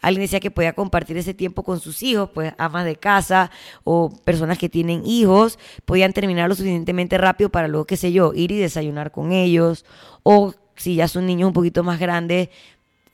alguien 0.01 0.23
decía 0.23 0.41
que 0.41 0.51
podía 0.51 0.73
compartir 0.73 1.17
ese 1.17 1.35
tiempo 1.35 1.65
con 1.65 1.81
sus 1.81 2.03
hijos, 2.03 2.31
pues 2.33 2.55
amas 2.57 2.85
de 2.85 2.97
casa 2.97 3.51
o 3.83 4.11
personas 4.25 4.59
que 4.59 4.69
tienen 4.69 5.05
hijos, 5.05 5.59
podían 5.85 6.13
terminar 6.13 6.49
lo 6.49 6.55
suficientemente 6.55 7.19
rápido 7.19 7.51
para 7.51 7.69
luego, 7.69 7.87
qué 7.87 7.97
sé 7.97 8.13
yo, 8.13 8.33
ir 8.35 8.53
y 8.53 8.59
desayunar 8.59 9.11
con 9.11 9.33
ellos, 9.33 9.85
o 10.23 10.55
si 10.77 10.97
ya 10.97 11.09
son 11.09 11.27
niños 11.27 11.49
un 11.49 11.53
poquito 11.53 11.85
más 11.85 12.01
grandes, 12.01 12.49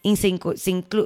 se, 0.02 0.38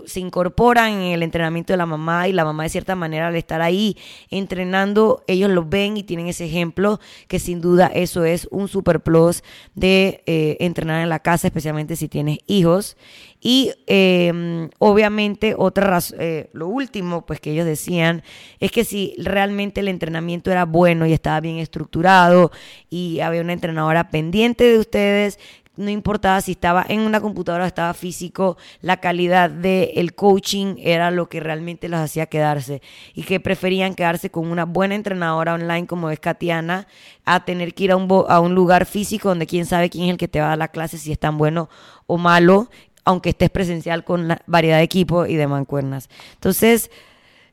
se, 0.07 0.21
incorporan 0.21 0.93
en 0.93 1.13
el 1.13 1.23
entrenamiento 1.23 1.73
de 1.73 1.77
la 1.77 1.87
mamá 1.87 2.29
y 2.29 2.33
la 2.33 2.45
mamá 2.45 2.65
de 2.65 2.69
cierta 2.69 2.95
manera 2.95 3.29
al 3.29 3.37
estar 3.37 3.63
ahí 3.63 3.97
entrenando, 4.31 5.25
ellos 5.27 5.51
lo 5.51 5.65
ven 5.65 5.97
y 5.97 6.03
tienen 6.03 6.29
ese 6.29 6.45
ejemplo 6.45 7.01
que 7.27 7.39
sin 7.39 7.61
duda 7.61 7.91
eso 7.95 8.25
es 8.25 8.47
un 8.51 8.69
super 8.69 9.01
plus 9.01 9.43
de 9.75 10.23
eh, 10.27 10.57
entrenar 10.61 11.03
en 11.03 11.09
la 11.09 11.21
casa, 11.21 11.49
especialmente 11.49 11.97
si 11.97 12.09
tienes 12.09 12.39
hijos. 12.47 12.97
Y 13.45 13.73
em, 13.89 14.71
obviamente 14.79 15.57
otra 15.59 15.99
eh, 16.19 16.49
lo 16.53 16.69
último 16.69 17.27
pues 17.27 17.41
que 17.41 17.51
ellos 17.51 17.67
decían 17.67 18.23
es 18.61 18.71
que 18.71 18.85
si 18.85 19.15
realmente 19.19 19.81
el 19.81 19.89
entrenamiento 19.89 20.53
era 20.53 20.65
bueno 20.65 21.07
y 21.07 21.13
estaba 21.13 21.41
bien 21.41 21.59
estructurado 21.59 22.53
y 22.89 23.19
había 23.19 23.41
una 23.41 23.53
entrenadora 23.53 24.11
pendiente 24.11 24.63
de 24.63 24.79
ustedes, 24.79 25.41
no 25.83 25.91
importaba 25.91 26.41
si 26.41 26.53
estaba 26.53 26.85
en 26.89 27.01
una 27.01 27.21
computadora 27.21 27.65
o 27.65 27.67
estaba 27.67 27.93
físico, 27.95 28.57
la 28.81 28.99
calidad 28.99 29.51
del 29.51 30.15
coaching 30.15 30.77
era 30.79 31.11
lo 31.11 31.29
que 31.29 31.41
realmente 31.41 31.89
los 31.89 32.01
hacía 32.01 32.27
quedarse 32.27 32.81
y 33.15 33.25
que 33.25 33.41
preferían 33.41 33.95
quedarse 33.95 34.31
con 34.31 34.51
una 34.51 34.65
buena 34.65 34.95
entrenadora 34.95 35.55
online 35.55 35.87
como 35.87 36.11
es 36.11 36.21
Katiana 36.21 36.87
a 37.25 37.45
tener 37.45 37.75
que 37.75 37.85
ir 37.85 37.93
a 37.93 37.97
un, 37.97 38.09
a 38.29 38.41
un 38.41 38.55
lugar 38.55 38.87
físico 38.87 39.29
donde 39.29 39.47
quién 39.47 39.67
sabe 39.67 39.91
quién 39.91 40.05
es 40.05 40.11
el 40.13 40.17
que 40.17 40.29
te 40.29 40.41
va 40.41 40.47
a 40.47 40.49
dar 40.51 40.59
la 40.59 40.69
clase, 40.69 40.99
si 40.99 41.13
es 41.13 41.19
tan 41.19 41.37
bueno 41.37 41.69
o 42.07 42.19
malo, 42.19 42.71
aunque 43.05 43.31
estés 43.31 43.51
presencial 43.51 44.05
con 44.05 44.29
la 44.29 44.43
variedad 44.47 44.79
de 44.79 44.85
equipo 44.85 45.27
y 45.27 45.37
de 45.37 45.47
mancuernas. 45.47 46.09
Entonces, 46.35 46.91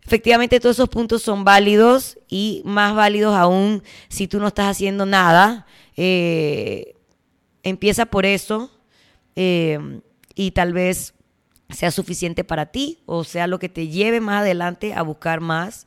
efectivamente 0.05 0.59
todos 0.59 0.75
esos 0.75 0.89
puntos 0.89 1.21
son 1.21 1.43
válidos 1.43 2.17
y 2.27 2.61
más 2.65 2.95
válidos 2.95 3.35
aún 3.35 3.83
si 4.07 4.27
tú 4.27 4.39
no 4.39 4.47
estás 4.47 4.67
haciendo 4.67 5.05
nada. 5.05 5.65
Eh, 5.97 6.95
Empieza 7.63 8.05
por 8.05 8.25
eso 8.25 8.71
eh, 9.35 10.01
y 10.35 10.51
tal 10.51 10.73
vez 10.73 11.13
sea 11.69 11.91
suficiente 11.91 12.43
para 12.43 12.67
ti 12.67 12.99
o 13.05 13.23
sea 13.23 13.45
lo 13.45 13.59
que 13.59 13.69
te 13.69 13.89
lleve 13.89 14.21
más 14.21 14.41
adelante 14.41 14.93
a 14.93 15.03
buscar 15.03 15.39
más 15.39 15.85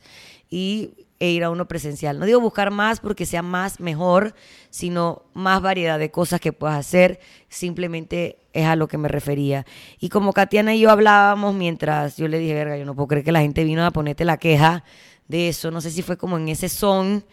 y, 0.49 0.91
e 1.23 1.31
ir 1.31 1.45
a 1.45 1.51
uno 1.51 1.69
presencial. 1.69 2.19
No 2.19 2.27
digo 2.27 2.41
buscar 2.41 2.73
más 2.73 2.99
porque 2.99 3.27
sea 3.27 3.43
más 3.43 3.79
mejor, 3.79 4.35
sino 4.71 5.23
más 5.35 5.63
variedad 5.63 5.97
de 5.97 6.11
cosas 6.11 6.41
que 6.41 6.53
puedas 6.53 6.77
hacer. 6.77 7.21
Simplemente 7.49 8.39
es 8.53 8.67
a 8.67 8.75
lo 8.75 8.89
que 8.89 8.99
me 8.99 9.07
refería. 9.07 9.65
Y 10.01 10.09
como 10.09 10.33
Katiana 10.33 10.75
y 10.75 10.81
yo 10.81 10.91
hablábamos 10.91 11.55
mientras 11.55 12.17
yo 12.17 12.27
le 12.27 12.41
dije, 12.41 12.55
verga, 12.55 12.77
yo 12.77 12.85
no 12.85 12.97
puedo 12.97 13.07
creer 13.07 13.25
que 13.25 13.31
la 13.31 13.41
gente 13.41 13.63
vino 13.63 13.87
a 13.87 13.93
ponerte 13.93 14.25
la 14.25 14.37
queja 14.37 14.83
de 15.29 15.49
eso. 15.49 15.71
No 15.71 15.81
sé 15.81 15.93
si 15.93 16.03
fue 16.03 16.17
como 16.17 16.37
en 16.37 16.49
ese 16.49 16.69
son 16.69 17.25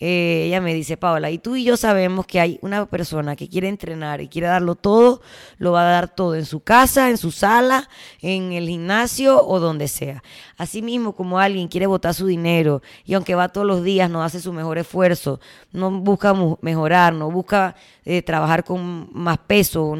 eh, 0.00 0.44
ella 0.46 0.60
me 0.60 0.74
dice, 0.74 0.96
Paola, 0.96 1.30
y 1.30 1.38
tú 1.38 1.54
y 1.54 1.64
yo 1.64 1.76
sabemos 1.76 2.26
que 2.26 2.40
hay 2.40 2.58
una 2.62 2.86
persona 2.86 3.36
que 3.36 3.48
quiere 3.48 3.68
entrenar 3.68 4.20
y 4.20 4.28
quiere 4.28 4.48
darlo 4.48 4.74
todo, 4.74 5.22
lo 5.58 5.72
va 5.72 5.82
a 5.82 5.90
dar 5.90 6.14
todo 6.14 6.34
en 6.34 6.46
su 6.46 6.60
casa, 6.60 7.10
en 7.10 7.16
su 7.16 7.30
sala, 7.30 7.88
en 8.20 8.52
el 8.52 8.68
gimnasio 8.68 9.44
o 9.46 9.60
donde 9.60 9.86
sea. 9.86 10.22
Asimismo, 10.56 11.14
como 11.14 11.38
alguien 11.38 11.68
quiere 11.68 11.86
botar 11.86 12.12
su 12.12 12.26
dinero 12.26 12.82
y 13.04 13.14
aunque 13.14 13.36
va 13.36 13.50
todos 13.50 13.66
los 13.66 13.84
días, 13.84 14.10
no 14.10 14.24
hace 14.24 14.40
su 14.40 14.52
mejor 14.52 14.78
esfuerzo, 14.78 15.40
no 15.72 15.90
busca 15.90 16.34
mejorar, 16.60 17.12
no 17.14 17.30
busca 17.30 17.76
eh, 18.04 18.22
trabajar 18.22 18.64
con 18.64 19.08
más 19.12 19.38
peso, 19.38 19.96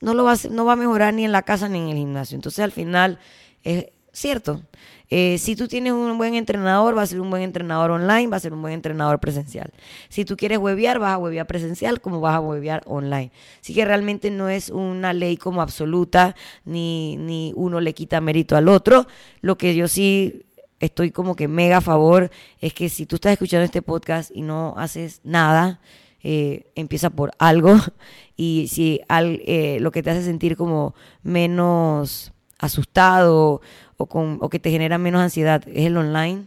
no, 0.00 0.14
lo 0.14 0.24
va 0.24 0.34
no 0.50 0.64
va 0.64 0.72
a 0.72 0.76
mejorar 0.76 1.14
ni 1.14 1.24
en 1.24 1.32
la 1.32 1.42
casa 1.42 1.68
ni 1.68 1.78
en 1.78 1.88
el 1.88 1.96
gimnasio. 1.96 2.34
Entonces, 2.34 2.58
al 2.60 2.72
final, 2.72 3.20
es 3.62 3.86
cierto. 4.12 4.62
Eh, 5.08 5.38
si 5.38 5.54
tú 5.54 5.68
tienes 5.68 5.92
un 5.92 6.18
buen 6.18 6.34
entrenador, 6.34 6.96
va 6.96 7.02
a 7.02 7.06
ser 7.06 7.20
un 7.20 7.30
buen 7.30 7.42
entrenador 7.42 7.92
online, 7.92 8.28
va 8.28 8.36
a 8.36 8.40
ser 8.40 8.52
un 8.52 8.62
buen 8.62 8.74
entrenador 8.74 9.20
presencial. 9.20 9.72
Si 10.08 10.24
tú 10.24 10.36
quieres 10.36 10.58
webear, 10.58 10.98
vas 10.98 11.14
a 11.14 11.18
webear 11.18 11.46
presencial 11.46 12.00
como 12.00 12.20
vas 12.20 12.34
a 12.34 12.40
webear 12.40 12.82
online. 12.86 13.30
Así 13.60 13.74
que 13.74 13.84
realmente 13.84 14.30
no 14.30 14.48
es 14.48 14.70
una 14.70 15.12
ley 15.12 15.36
como 15.36 15.62
absoluta, 15.62 16.34
ni, 16.64 17.16
ni 17.18 17.52
uno 17.54 17.80
le 17.80 17.94
quita 17.94 18.20
mérito 18.20 18.56
al 18.56 18.68
otro. 18.68 19.06
Lo 19.40 19.56
que 19.56 19.74
yo 19.74 19.88
sí 19.88 20.46
estoy 20.80 21.10
como 21.10 21.36
que 21.36 21.48
mega 21.48 21.78
a 21.78 21.80
favor 21.80 22.30
es 22.60 22.74
que 22.74 22.88
si 22.88 23.06
tú 23.06 23.16
estás 23.16 23.32
escuchando 23.32 23.64
este 23.64 23.82
podcast 23.82 24.30
y 24.34 24.42
no 24.42 24.74
haces 24.76 25.20
nada, 25.24 25.80
eh, 26.22 26.72
empieza 26.74 27.10
por 27.10 27.30
algo 27.38 27.76
y 28.36 28.66
si 28.68 29.00
eh, 29.08 29.78
lo 29.80 29.92
que 29.92 30.02
te 30.02 30.10
hace 30.10 30.24
sentir 30.24 30.56
como 30.56 30.94
menos 31.22 32.32
asustado 32.58 33.60
o, 33.96 34.06
con, 34.06 34.38
o 34.40 34.48
que 34.48 34.58
te 34.58 34.70
genera 34.70 34.98
menos 34.98 35.20
ansiedad 35.20 35.62
es 35.68 35.86
el 35.86 35.96
online, 35.96 36.46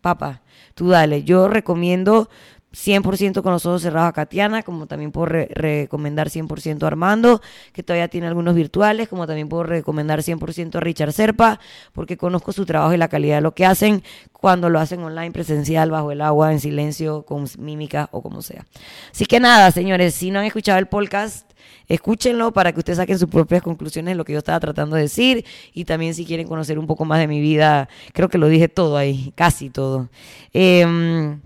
papá, 0.00 0.42
tú 0.74 0.88
dale. 0.88 1.22
Yo 1.24 1.48
recomiendo 1.48 2.28
100% 2.72 3.42
con 3.42 3.52
los 3.52 3.66
ojos 3.66 3.82
cerrados 3.82 4.08
a 4.08 4.12
Katiana, 4.12 4.62
como 4.62 4.86
también 4.86 5.10
puedo 5.10 5.26
recomendar 5.26 6.28
100% 6.28 6.82
a 6.84 6.86
Armando, 6.86 7.40
que 7.72 7.82
todavía 7.82 8.08
tiene 8.08 8.28
algunos 8.28 8.54
virtuales, 8.54 9.08
como 9.08 9.26
también 9.26 9.48
puedo 9.48 9.64
recomendar 9.64 10.20
100% 10.20 10.76
a 10.76 10.80
Richard 10.80 11.12
Serpa, 11.12 11.58
porque 11.92 12.16
conozco 12.16 12.52
su 12.52 12.66
trabajo 12.66 12.94
y 12.94 12.96
la 12.96 13.08
calidad 13.08 13.36
de 13.36 13.40
lo 13.40 13.54
que 13.54 13.66
hacen 13.66 14.02
cuando 14.32 14.70
lo 14.70 14.78
hacen 14.78 15.02
online, 15.02 15.32
presencial, 15.32 15.90
bajo 15.90 16.12
el 16.12 16.20
agua, 16.20 16.52
en 16.52 16.60
silencio, 16.60 17.24
con 17.24 17.46
mímica 17.58 18.08
o 18.12 18.22
como 18.22 18.40
sea. 18.40 18.64
Así 19.10 19.26
que 19.26 19.40
nada, 19.40 19.70
señores, 19.72 20.14
si 20.14 20.30
no 20.30 20.38
han 20.38 20.46
escuchado 20.46 20.78
el 20.78 20.86
podcast, 20.86 21.49
Escúchenlo 21.88 22.52
para 22.52 22.72
que 22.72 22.78
ustedes 22.78 22.98
saquen 22.98 23.18
sus 23.18 23.28
propias 23.28 23.62
conclusiones 23.62 24.12
de 24.12 24.16
lo 24.16 24.24
que 24.24 24.32
yo 24.32 24.38
estaba 24.38 24.60
tratando 24.60 24.96
de 24.96 25.02
decir 25.02 25.44
y 25.74 25.84
también 25.84 26.14
si 26.14 26.24
quieren 26.24 26.46
conocer 26.46 26.78
un 26.78 26.86
poco 26.86 27.04
más 27.04 27.18
de 27.18 27.26
mi 27.26 27.40
vida, 27.40 27.88
creo 28.12 28.28
que 28.28 28.38
lo 28.38 28.48
dije 28.48 28.68
todo 28.68 28.96
ahí, 28.96 29.32
casi 29.34 29.70
todo. 29.70 30.08
Em, 30.52 31.40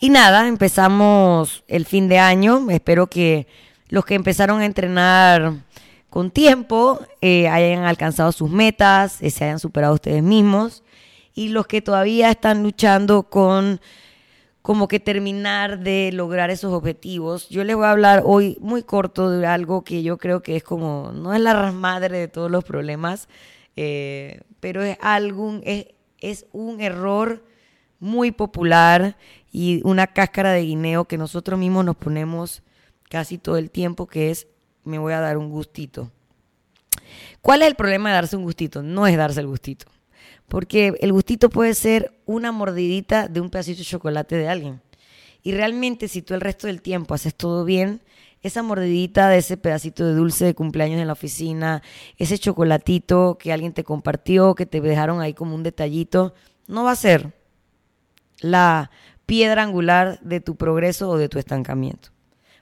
y 0.00 0.10
nada, 0.10 0.48
empezamos 0.48 1.62
el 1.68 1.86
fin 1.86 2.08
de 2.08 2.18
año. 2.18 2.68
Espero 2.70 3.06
que 3.06 3.46
los 3.88 4.04
que 4.04 4.14
empezaron 4.14 4.60
a 4.60 4.66
entrenar 4.66 5.52
con 6.10 6.30
tiempo 6.30 7.00
eh, 7.20 7.48
hayan 7.48 7.84
alcanzado 7.84 8.32
sus 8.32 8.50
metas, 8.50 9.22
eh, 9.22 9.30
se 9.30 9.44
hayan 9.44 9.58
superado 9.58 9.94
ustedes 9.94 10.22
mismos. 10.22 10.82
Y 11.34 11.48
los 11.48 11.66
que 11.66 11.82
todavía 11.82 12.30
están 12.30 12.62
luchando 12.62 13.22
con 13.22 13.80
como 14.62 14.86
que 14.86 15.00
terminar 15.00 15.80
de 15.80 16.10
lograr 16.12 16.50
esos 16.50 16.72
objetivos. 16.72 17.48
Yo 17.48 17.64
les 17.64 17.74
voy 17.74 17.84
a 17.84 17.90
hablar 17.90 18.22
hoy 18.24 18.56
muy 18.60 18.84
corto 18.84 19.28
de 19.28 19.46
algo 19.46 19.82
que 19.82 20.04
yo 20.04 20.18
creo 20.18 20.42
que 20.42 20.56
es 20.56 20.62
como, 20.62 21.12
no 21.12 21.34
es 21.34 21.40
la 21.40 21.72
madre 21.72 22.18
de 22.18 22.28
todos 22.28 22.50
los 22.50 22.62
problemas, 22.62 23.28
eh, 23.74 24.42
pero 24.60 24.82
es, 24.82 24.96
algún, 25.00 25.62
es, 25.64 25.86
es 26.18 26.46
un 26.52 26.80
error 26.80 27.44
muy 27.98 28.30
popular 28.30 29.16
y 29.50 29.80
una 29.84 30.06
cáscara 30.06 30.52
de 30.52 30.62
guineo 30.62 31.06
que 31.06 31.18
nosotros 31.18 31.58
mismos 31.58 31.84
nos 31.84 31.96
ponemos 31.96 32.62
casi 33.10 33.38
todo 33.38 33.58
el 33.58 33.70
tiempo, 33.70 34.06
que 34.06 34.30
es, 34.30 34.46
me 34.84 34.98
voy 34.98 35.12
a 35.12 35.20
dar 35.20 35.36
un 35.38 35.50
gustito. 35.50 36.10
¿Cuál 37.40 37.62
es 37.62 37.68
el 37.68 37.74
problema 37.74 38.10
de 38.10 38.14
darse 38.14 38.36
un 38.36 38.44
gustito? 38.44 38.82
No 38.82 39.06
es 39.06 39.16
darse 39.16 39.40
el 39.40 39.46
gustito. 39.48 39.91
Porque 40.52 40.92
el 41.00 41.14
gustito 41.14 41.48
puede 41.48 41.72
ser 41.72 42.12
una 42.26 42.52
mordidita 42.52 43.26
de 43.26 43.40
un 43.40 43.48
pedacito 43.48 43.78
de 43.78 43.86
chocolate 43.86 44.36
de 44.36 44.48
alguien. 44.48 44.82
Y 45.42 45.52
realmente 45.52 46.08
si 46.08 46.20
tú 46.20 46.34
el 46.34 46.42
resto 46.42 46.66
del 46.66 46.82
tiempo 46.82 47.14
haces 47.14 47.34
todo 47.34 47.64
bien, 47.64 48.02
esa 48.42 48.62
mordidita 48.62 49.30
de 49.30 49.38
ese 49.38 49.56
pedacito 49.56 50.06
de 50.06 50.12
dulce 50.12 50.44
de 50.44 50.54
cumpleaños 50.54 51.00
en 51.00 51.06
la 51.06 51.14
oficina, 51.14 51.82
ese 52.18 52.36
chocolatito 52.36 53.38
que 53.38 53.50
alguien 53.50 53.72
te 53.72 53.82
compartió, 53.82 54.54
que 54.54 54.66
te 54.66 54.82
dejaron 54.82 55.22
ahí 55.22 55.32
como 55.32 55.54
un 55.54 55.62
detallito, 55.62 56.34
no 56.66 56.84
va 56.84 56.90
a 56.90 56.96
ser 56.96 57.32
la 58.40 58.90
piedra 59.24 59.62
angular 59.62 60.20
de 60.20 60.40
tu 60.40 60.56
progreso 60.56 61.08
o 61.08 61.16
de 61.16 61.30
tu 61.30 61.38
estancamiento. 61.38 62.10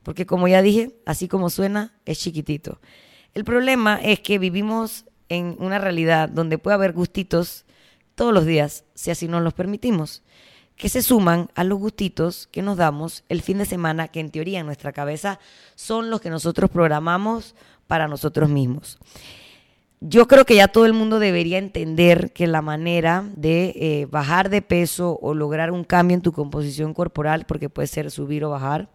Porque 0.05 0.27
como 0.27 0.47
ya 0.47 0.63
dije, 0.63 0.95
así 1.07 1.27
como 1.27 1.51
suena, 1.51 1.99
es 2.05 2.21
chiquitito. 2.21 2.81
El 3.35 3.43
problema 3.45 3.99
es 4.01 4.21
que 4.21 4.39
vivimos 4.39 5.07
en 5.29 5.57
una 5.59 5.81
realidad 5.81 6.29
donde 6.29 6.57
puede 6.57 6.77
haber 6.77 6.93
gustitos 6.93 7.65
todos 8.21 8.35
los 8.35 8.45
días, 8.45 8.85
si 8.95 9.11
así 9.11 9.29
nos 9.29 9.43
los 9.43 9.55
permitimos, 9.55 10.23
que 10.77 10.91
se 10.91 11.01
suman 11.01 11.49
a 11.55 11.65
los 11.65 11.79
gustitos 11.79 12.49
que 12.53 12.61
nos 12.61 12.77
damos 12.77 13.25
el 13.31 13.41
fin 13.41 13.57
de 13.57 13.65
semana, 13.65 14.09
que 14.09 14.21
en 14.21 14.29
teoría 14.29 14.61
en 14.61 14.67
nuestra 14.67 14.93
cabeza 14.93 15.41
son 15.75 16.11
los 16.11 16.21
que 16.21 16.29
nosotros 16.29 16.69
programamos 16.69 17.55
para 17.87 18.09
nosotros 18.09 18.51
mismos. 18.51 18.99
Yo 20.01 20.29
creo 20.29 20.45
que 20.45 20.55
ya 20.55 20.69
todo 20.69 20.85
el 20.85 20.93
mundo 20.93 21.19
debería 21.19 21.57
entender 21.57 22.35
que 22.35 22.47
la 22.47 22.61
manera 22.61 23.25
de 23.37 23.73
eh, 23.77 24.07
bajar 24.11 24.51
de 24.51 24.61
peso 24.61 25.19
o 25.23 25.33
lograr 25.33 25.71
un 25.71 25.83
cambio 25.83 26.15
en 26.15 26.21
tu 26.21 26.33
composición 26.33 26.93
corporal, 26.93 27.47
porque 27.49 27.71
puede 27.71 27.89
ser 27.89 28.11
subir 28.11 28.45
o 28.45 28.51
bajar, 28.51 28.91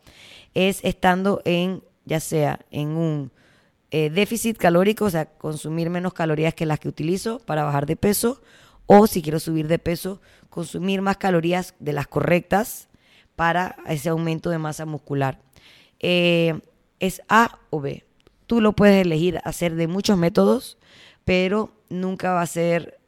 es 0.53 0.81
estando 0.83 1.41
en 1.45 1.81
ya 2.05 2.19
sea 2.19 2.59
en 2.69 2.89
un 2.89 3.31
eh, 3.89 4.11
déficit 4.11 4.55
calórico, 4.57 5.05
o 5.05 5.09
sea, 5.09 5.25
consumir 5.25 5.89
menos 5.89 6.13
calorías 6.13 6.53
que 6.53 6.67
las 6.67 6.79
que 6.79 6.89
utilizo 6.89 7.39
para 7.39 7.63
bajar 7.63 7.87
de 7.87 7.95
peso, 7.95 8.39
o 8.87 9.07
si 9.07 9.21
quiero 9.21 9.39
subir 9.39 9.67
de 9.67 9.79
peso, 9.79 10.21
consumir 10.49 11.01
más 11.01 11.17
calorías 11.17 11.75
de 11.79 11.93
las 11.93 12.07
correctas 12.07 12.87
para 13.35 13.77
ese 13.87 14.09
aumento 14.09 14.49
de 14.49 14.57
masa 14.57 14.85
muscular. 14.85 15.39
Eh, 15.99 16.59
es 16.99 17.21
A 17.27 17.59
o 17.69 17.81
B. 17.81 18.05
Tú 18.47 18.61
lo 18.61 18.73
puedes 18.73 19.05
elegir 19.05 19.39
hacer 19.43 19.75
de 19.75 19.87
muchos 19.87 20.17
métodos, 20.17 20.77
pero 21.23 21.73
nunca 21.89 22.33
va 22.33 22.41
a 22.41 22.47
ser 22.47 22.99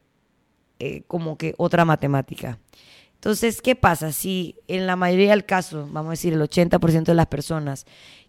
eh, 0.78 1.02
como 1.06 1.38
que 1.38 1.54
otra 1.58 1.84
matemática. 1.84 2.58
Entonces, 3.14 3.60
¿qué 3.62 3.74
pasa? 3.74 4.12
Si 4.12 4.56
en 4.68 4.86
la 4.86 4.94
mayoría 4.94 5.30
del 5.30 5.44
caso, 5.44 5.88
vamos 5.90 6.08
a 6.08 6.10
decir 6.10 6.34
el 6.34 6.40
80% 6.40 7.04
de 7.04 7.14
las 7.14 7.26
personas 7.26 7.84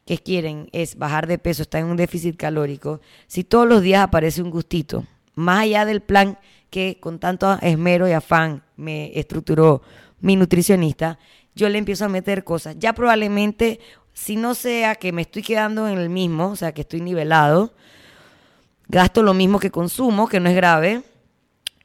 que 0.05 0.17
quieren 0.17 0.67
es 0.71 0.95
bajar 0.95 1.27
de 1.27 1.37
peso, 1.37 1.61
están 1.61 1.81
en 1.81 1.91
un 1.91 1.97
déficit 1.97 2.35
calórico, 2.35 2.99
si 3.27 3.43
todos 3.43 3.67
los 3.67 3.83
días 3.83 4.01
aparece 4.01 4.41
un 4.41 4.49
gustito, 4.49 5.05
más 5.35 5.61
allá 5.61 5.85
del 5.85 6.01
plan 6.01 6.39
que 6.69 6.99
con 6.99 7.19
tanto 7.19 7.57
esmero 7.61 8.07
y 8.07 8.11
afán 8.11 8.63
me 8.75 9.17
estructuró 9.17 9.81
mi 10.21 10.35
nutricionista, 10.35 11.19
yo 11.55 11.69
le 11.69 11.77
empiezo 11.77 12.05
a 12.05 12.09
meter 12.09 12.43
cosas. 12.43 12.75
Ya 12.79 12.93
probablemente, 12.93 13.79
si 14.13 14.35
no 14.35 14.55
sea 14.55 14.95
que 14.95 15.11
me 15.11 15.21
estoy 15.21 15.43
quedando 15.43 15.87
en 15.87 15.97
el 15.97 16.09
mismo, 16.09 16.49
o 16.49 16.55
sea, 16.55 16.73
que 16.73 16.81
estoy 16.81 17.01
nivelado, 17.01 17.73
gasto 18.87 19.23
lo 19.23 19.33
mismo 19.33 19.59
que 19.59 19.71
consumo, 19.71 20.27
que 20.27 20.39
no 20.39 20.49
es 20.49 20.55
grave, 20.55 21.03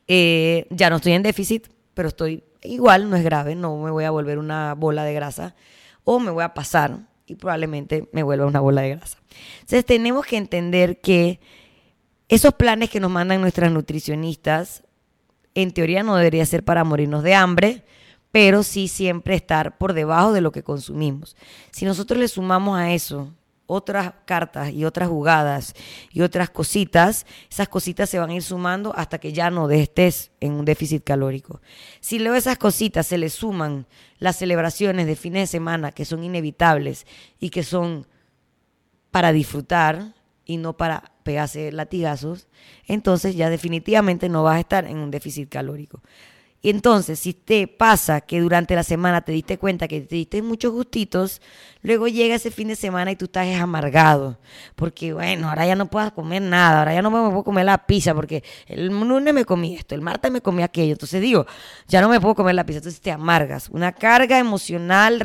eh, 0.07 0.67
ya 0.71 0.91
no 0.91 0.97
estoy 0.97 1.12
en 1.12 1.23
déficit, 1.23 1.69
pero 1.95 2.09
estoy 2.09 2.45
igual, 2.62 3.09
no 3.09 3.17
es 3.17 3.25
grave, 3.25 3.55
no 3.55 3.76
me 3.79 3.91
voy 3.91 4.05
a 4.05 4.11
volver 4.11 4.38
una 4.38 4.75
bola 4.75 5.05
de 5.05 5.14
grasa, 5.14 5.55
o 6.05 6.19
me 6.19 6.31
voy 6.31 6.45
a 6.45 6.55
pasar 6.55 6.99
y 7.26 7.37
probablemente 7.37 8.09
me 8.12 8.23
vuelva 8.23 8.47
una 8.47 8.61
bola 8.61 8.83
de 8.83 8.91
grasa. 8.91 9.19
Entonces 9.61 9.85
tenemos 9.85 10.26
que 10.26 10.37
entender 10.37 11.00
que 11.00 11.41
esos 12.28 12.54
planes 12.54 12.90
que 12.90 13.00
nos 13.00 13.11
mandan 13.11 13.40
nuestras 13.40 13.71
nutricionistas, 13.71 14.83
en 15.54 15.73
teoría 15.73 16.02
no 16.02 16.16
debería 16.16 16.47
ser 16.47 16.64
para 16.64 16.85
morirnos 16.85 17.23
de 17.23 17.35
hambre, 17.35 17.85
pero 18.33 18.62
sí 18.62 18.88
siempre 18.88 19.37
estar 19.37 19.78
por 19.78 19.93
debajo 19.93 20.33
de 20.33 20.40
lo 20.40 20.50
que 20.50 20.64
consumimos. 20.64 21.37
Si 21.71 21.85
nosotros 21.85 22.19
le 22.19 22.28
sumamos 22.28 22.78
a 22.78 22.93
eso 22.93 23.33
otras 23.66 24.12
cartas 24.25 24.73
y 24.73 24.85
otras 24.85 25.09
jugadas 25.09 25.75
y 26.11 26.23
otras 26.23 26.50
cositas, 26.50 27.26
esas 27.50 27.69
cositas 27.69 28.11
se 28.11 28.19
van 28.19 28.31
a 28.31 28.35
ir 28.35 28.43
sumando 28.43 28.93
hasta 28.97 29.19
que 29.19 29.33
ya 29.33 29.50
no 29.50 29.71
estés 29.71 30.33
en 30.40 30.52
un 30.52 30.64
déficit 30.64 31.04
calórico. 31.04 31.61
Si 32.00 32.19
luego 32.19 32.37
esas 32.37 32.59
cositas 32.59 33.07
se 33.07 33.19
le 33.19 33.31
suman 33.31 33.87
las 34.19 34.37
celebraciones 34.37 35.07
de 35.07 35.16
fines 35.16 35.43
de 35.43 35.47
semana 35.47 35.93
que 35.93 36.04
son 36.04 36.25
inevitables 36.25 37.07
y 37.38 37.50
que 37.50 37.62
son 37.62 38.07
para 39.11 39.33
disfrutar 39.33 40.14
y 40.44 40.56
no 40.56 40.76
para 40.76 41.12
pegarse 41.22 41.72
latigazos, 41.72 42.48
entonces 42.86 43.34
ya 43.36 43.50
definitivamente 43.50 44.28
no 44.28 44.42
vas 44.42 44.56
a 44.56 44.60
estar 44.60 44.84
en 44.86 44.98
un 44.98 45.10
déficit 45.10 45.48
calórico. 45.48 46.00
Y 46.64 46.70
entonces, 46.70 47.20
si 47.20 47.34
te 47.34 47.68
pasa 47.68 48.22
que 48.22 48.40
durante 48.40 48.74
la 48.74 48.82
semana 48.82 49.20
te 49.20 49.32
diste 49.32 49.58
cuenta 49.58 49.86
que 49.86 50.00
te 50.00 50.16
diste 50.16 50.40
muchos 50.40 50.72
gustitos, 50.72 51.42
luego 51.82 52.08
llega 52.08 52.36
ese 52.36 52.50
fin 52.50 52.68
de 52.68 52.74
semana 52.74 53.10
y 53.10 53.16
tú 53.16 53.26
estás 53.26 53.46
amargado. 53.60 54.38
Porque, 54.74 55.12
bueno, 55.12 55.50
ahora 55.50 55.66
ya 55.66 55.74
no 55.74 55.90
puedo 55.90 56.14
comer 56.14 56.40
nada, 56.40 56.78
ahora 56.78 56.94
ya 56.94 57.02
no 57.02 57.10
me 57.10 57.18
puedo 57.28 57.44
comer 57.44 57.66
la 57.66 57.84
pizza, 57.86 58.14
porque 58.14 58.42
el 58.66 58.86
lunes 58.86 59.34
me 59.34 59.44
comí 59.44 59.76
esto, 59.76 59.94
el 59.94 60.00
martes 60.00 60.32
me 60.32 60.40
comí 60.40 60.62
aquello. 60.62 60.92
Entonces 60.92 61.20
digo, 61.20 61.44
ya 61.86 62.00
no 62.00 62.08
me 62.08 62.18
puedo 62.18 62.34
comer 62.34 62.54
la 62.54 62.64
pizza. 62.64 62.78
Entonces 62.78 63.02
te 63.02 63.10
amargas. 63.10 63.68
Una 63.68 63.92
carga 63.92 64.38
emocional 64.38 65.20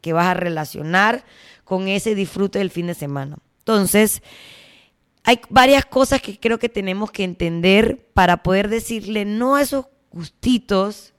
que 0.00 0.12
vas 0.12 0.26
a 0.26 0.34
relacionar 0.34 1.24
con 1.64 1.88
ese 1.88 2.14
disfrute 2.14 2.60
del 2.60 2.70
fin 2.70 2.86
de 2.86 2.94
semana. 2.94 3.38
Entonces, 3.58 4.22
hay 5.26 5.40
varias 5.50 5.84
cosas 5.84 6.22
que 6.22 6.38
creo 6.38 6.60
que 6.60 6.68
tenemos 6.68 7.10
que 7.10 7.24
entender 7.24 8.08
para 8.14 8.44
poder 8.44 8.68
decirle 8.68 9.24
no 9.24 9.56
a 9.56 9.62
esos 9.62 9.86
gustitos 10.12 11.14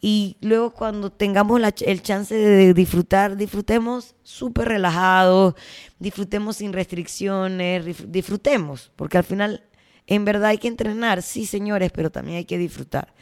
y 0.00 0.36
luego 0.40 0.70
cuando 0.70 1.10
tengamos 1.10 1.60
el 1.82 2.02
chance 2.02 2.32
de 2.32 2.72
disfrutar, 2.72 3.36
disfrutemos 3.36 4.14
súper 4.22 4.68
relajados, 4.68 5.54
disfrutemos 5.98 6.58
sin 6.58 6.72
restricciones, 6.72 7.84
disfrutemos, 8.12 8.92
porque 8.94 9.18
al 9.18 9.24
final 9.24 9.64
en 10.06 10.24
verdad 10.24 10.50
hay 10.50 10.58
que 10.58 10.68
entrenar, 10.68 11.20
sí 11.20 11.44
señores, 11.44 11.90
pero 11.92 12.10
también 12.10 12.38
hay 12.38 12.44
que 12.44 12.56
disfrutar. 12.56 13.12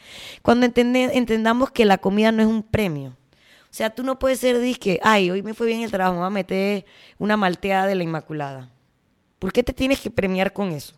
Cuando 0.43 0.67
entendamos 0.67 1.71
que 1.71 1.85
la 1.85 1.97
comida 1.97 2.31
no 2.31 2.43
es 2.43 2.47
un 2.47 2.61
premio, 2.61 3.17
o 3.63 3.71
sea, 3.71 3.89
tú 3.89 4.03
no 4.03 4.19
puedes 4.19 4.39
ser 4.39 4.59
disque, 4.59 4.99
ay, 5.01 5.31
hoy 5.31 5.41
me 5.41 5.55
fue 5.55 5.65
bien 5.65 5.81
el 5.81 5.89
trabajo, 5.89 6.13
me 6.13 6.19
voy 6.19 6.27
a 6.27 6.29
meter 6.29 6.85
una 7.17 7.35
malteada 7.35 7.87
de 7.87 7.95
la 7.95 8.03
Inmaculada. 8.03 8.69
¿Por 9.39 9.53
qué 9.53 9.63
te 9.63 9.73
tienes 9.73 9.99
que 10.01 10.11
premiar 10.11 10.53
con 10.53 10.71
eso? 10.71 10.95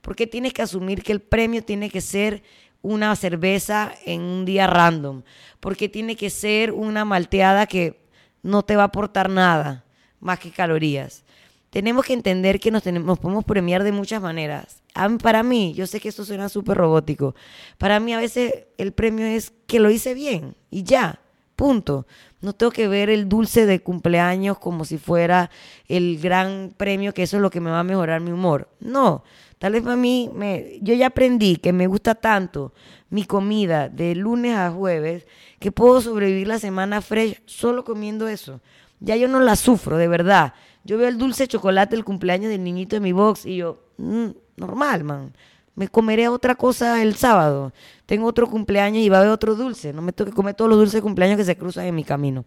¿Por 0.00 0.16
qué 0.16 0.26
tienes 0.26 0.52
que 0.52 0.62
asumir 0.62 1.02
que 1.02 1.12
el 1.12 1.20
premio 1.20 1.64
tiene 1.64 1.90
que 1.90 2.00
ser 2.00 2.42
una 2.84 3.16
cerveza 3.16 3.94
en 4.04 4.20
un 4.20 4.44
día 4.44 4.66
random, 4.66 5.22
porque 5.58 5.88
tiene 5.88 6.16
que 6.16 6.28
ser 6.28 6.70
una 6.70 7.06
malteada 7.06 7.66
que 7.66 7.98
no 8.42 8.62
te 8.62 8.76
va 8.76 8.82
a 8.82 8.86
aportar 8.86 9.30
nada 9.30 9.86
más 10.20 10.38
que 10.38 10.50
calorías. 10.50 11.24
Tenemos 11.70 12.04
que 12.04 12.12
entender 12.12 12.60
que 12.60 12.70
nos, 12.70 12.82
podemos 12.82 13.44
premiar 13.44 13.82
de 13.84 13.90
muchas 13.90 14.20
maneras. 14.20 14.82
para 15.22 15.42
mí, 15.42 15.72
yo 15.72 15.86
sé 15.86 15.98
que 15.98 16.10
esto 16.10 16.26
suena 16.26 16.50
súper 16.50 16.76
robótico, 16.76 17.34
para 17.78 17.98
mí 18.00 18.12
a 18.12 18.18
veces 18.18 18.66
el 18.76 18.92
premio 18.92 19.24
es 19.24 19.54
que 19.66 19.80
lo 19.80 19.90
hice 19.90 20.12
bien 20.12 20.54
y 20.70 20.82
ya, 20.82 21.20
punto. 21.56 22.06
No 22.40 22.52
tengo 22.52 22.72
que 22.72 22.88
ver 22.88 23.10
el 23.10 23.28
dulce 23.28 23.66
de 23.66 23.80
cumpleaños 23.80 24.58
como 24.58 24.84
si 24.84 24.98
fuera 24.98 25.50
el 25.88 26.18
gran 26.20 26.74
premio, 26.76 27.14
que 27.14 27.22
eso 27.22 27.36
es 27.36 27.42
lo 27.42 27.50
que 27.50 27.60
me 27.60 27.70
va 27.70 27.80
a 27.80 27.84
mejorar 27.84 28.20
mi 28.20 28.32
humor. 28.32 28.68
No, 28.80 29.24
Tal 29.64 29.72
vez 29.72 29.82
para 29.82 29.96
mí, 29.96 30.30
me, 30.34 30.78
yo 30.82 30.92
ya 30.92 31.06
aprendí 31.06 31.56
que 31.56 31.72
me 31.72 31.86
gusta 31.86 32.14
tanto 32.14 32.74
mi 33.08 33.24
comida 33.24 33.88
de 33.88 34.14
lunes 34.14 34.54
a 34.54 34.70
jueves 34.70 35.26
que 35.58 35.72
puedo 35.72 36.02
sobrevivir 36.02 36.46
la 36.46 36.58
semana 36.58 37.00
fresh 37.00 37.40
solo 37.46 37.82
comiendo 37.82 38.28
eso. 38.28 38.60
Ya 39.00 39.16
yo 39.16 39.26
no 39.26 39.40
la 39.40 39.56
sufro, 39.56 39.96
de 39.96 40.06
verdad. 40.06 40.52
Yo 40.84 40.98
veo 40.98 41.08
el 41.08 41.16
dulce 41.16 41.48
chocolate 41.48 41.96
el 41.96 42.04
cumpleaños 42.04 42.50
del 42.50 42.62
niñito 42.62 42.96
de 42.96 43.00
mi 43.00 43.12
box 43.12 43.46
y 43.46 43.56
yo, 43.56 43.80
mm, 43.96 44.26
normal, 44.56 45.04
man. 45.04 45.32
Me 45.74 45.88
comeré 45.88 46.28
otra 46.28 46.54
cosa 46.54 47.02
el 47.02 47.16
sábado. 47.16 47.72
Tengo 48.06 48.26
otro 48.26 48.48
cumpleaños 48.48 49.02
y 49.02 49.08
va 49.08 49.18
a 49.18 49.20
haber 49.20 49.32
otro 49.32 49.54
dulce. 49.54 49.92
No 49.92 50.02
me 50.02 50.12
tengo 50.12 50.30
que 50.30 50.36
comer 50.36 50.54
todos 50.54 50.68
los 50.68 50.78
dulces 50.78 50.94
de 50.94 51.02
cumpleaños 51.02 51.36
que 51.36 51.44
se 51.44 51.56
cruzan 51.56 51.86
en 51.86 51.94
mi 51.94 52.04
camino. 52.04 52.44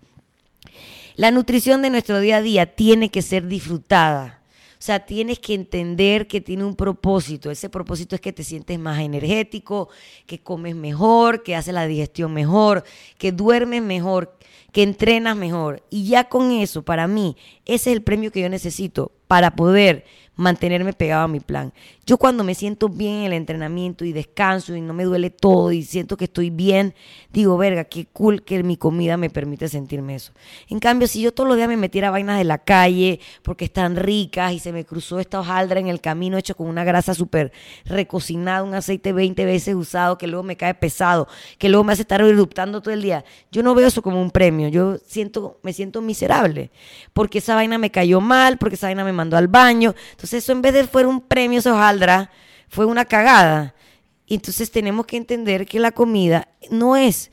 La 1.16 1.32
nutrición 1.32 1.82
de 1.82 1.90
nuestro 1.90 2.20
día 2.20 2.38
a 2.38 2.42
día 2.42 2.76
tiene 2.76 3.10
que 3.10 3.22
ser 3.22 3.48
disfrutada 3.48 4.38
o 4.80 4.82
sea, 4.82 5.00
tienes 5.00 5.40
que 5.40 5.56
entender 5.56 6.28
que 6.28 6.40
tiene 6.40 6.64
un 6.64 6.76
propósito. 6.76 7.50
Ese 7.50 7.68
propósito 7.68 8.14
es 8.14 8.22
que 8.22 8.32
te 8.32 8.44
sientes 8.44 8.78
más 8.78 9.00
energético, 9.00 9.90
que 10.28 10.40
comes 10.40 10.76
mejor, 10.76 11.42
que 11.42 11.56
haces 11.56 11.74
la 11.74 11.88
digestión 11.88 12.32
mejor, 12.32 12.84
que 13.18 13.32
duermes 13.32 13.82
mejor, 13.82 14.38
que 14.72 14.84
entrenas 14.84 15.36
mejor. 15.36 15.84
Y 15.90 16.08
ya 16.08 16.30
con 16.30 16.52
eso, 16.52 16.84
para 16.84 17.08
mí, 17.08 17.36
ese 17.66 17.90
es 17.90 17.98
el 17.98 18.04
premio 18.04 18.32
que 18.32 18.42
yo 18.42 18.50
necesito 18.50 19.14
para 19.28 19.56
poder 19.56 20.06
mantenerme 20.38 20.94
pegado 20.94 21.24
a 21.24 21.28
mi 21.28 21.40
plan. 21.40 21.74
Yo 22.06 22.18
cuando 22.18 22.46
me 22.46 22.56
siento 22.56 22.88
bien 22.88 23.16
en 23.16 23.24
el 23.24 23.34
entrenamiento 23.34 24.06
y 24.06 24.14
descanso 24.14 24.76
y 24.76 24.82
no 24.82 24.94
me 24.94 25.04
duele 25.04 25.30
todo 25.30 25.74
y 25.74 25.84
siento 25.84 26.16
que 26.16 26.26
estoy 26.26 26.52
bien, 26.52 26.94
digo, 27.34 27.58
verga, 27.58 27.84
qué 27.84 28.06
cool 28.06 28.44
que 28.44 28.64
mi 28.64 28.78
comida 28.78 29.18
me 29.18 29.30
permite 29.30 29.68
sentirme 29.68 30.16
eso. 30.16 30.32
En 30.70 30.80
cambio, 30.80 31.08
si 31.08 31.22
yo 31.22 31.34
todos 31.34 31.50
los 31.50 31.58
días 31.58 31.68
me 31.68 31.76
metiera 31.76 32.12
vainas 32.12 32.38
de 32.38 32.46
la 32.46 32.60
calle 32.60 33.20
porque 33.42 33.66
están 33.66 33.98
ricas 33.98 34.54
y 34.54 34.60
se 34.60 34.72
me 34.72 34.86
cruzó 34.86 35.20
esta 35.20 35.40
hojaldra 35.40 35.80
en 35.80 35.88
el 35.88 36.00
camino 36.00 36.38
hecho 36.38 36.56
con 36.56 36.68
una 36.68 36.86
grasa 36.86 37.14
súper 37.14 37.52
recocinada, 37.84 38.64
un 38.64 38.76
aceite 38.76 39.12
20 39.12 39.44
veces 39.44 39.76
usado 39.76 40.18
que 40.18 40.28
luego 40.28 40.44
me 40.44 40.56
cae 40.56 40.76
pesado, 40.76 41.28
que 41.58 41.68
luego 41.68 41.84
me 41.84 41.94
hace 41.94 42.04
estar 42.04 42.22
eruptando 42.22 42.82
todo 42.82 42.94
el 42.94 43.02
día, 43.02 43.26
yo 43.52 43.64
no 43.64 43.76
veo 43.76 43.88
eso 43.88 44.02
como 44.02 44.22
un 44.22 44.32
premio, 44.32 44.70
yo 44.70 44.98
siento, 45.06 45.60
me 45.64 45.74
siento 45.74 46.02
miserable 46.02 46.72
porque 47.14 47.40
esa 47.40 47.56
vaina 47.56 47.78
me 47.78 47.90
cayó 47.90 48.22
mal, 48.22 48.58
porque 48.58 48.76
esa 48.76 48.88
vaina 48.88 49.04
me 49.04 49.14
mandó 49.18 49.36
al 49.36 49.50
baño. 49.50 49.94
Entonces 50.12 50.44
eso 50.44 50.54
en 50.54 50.62
vez 50.62 50.74
de 50.74 50.88
fuera 50.88 51.10
un 51.10 51.22
premio, 51.22 51.60
esa 51.60 51.74
hojaldra, 51.74 52.32
fue 52.70 52.86
una 52.86 53.06
cagada. 53.06 53.76
Entonces 54.28 54.72
tenemos 54.72 55.06
que 55.06 55.18
entender 55.18 55.66
que 55.66 55.80
la 55.80 55.92
comida 55.92 56.48
no 56.70 56.96
es 56.96 57.32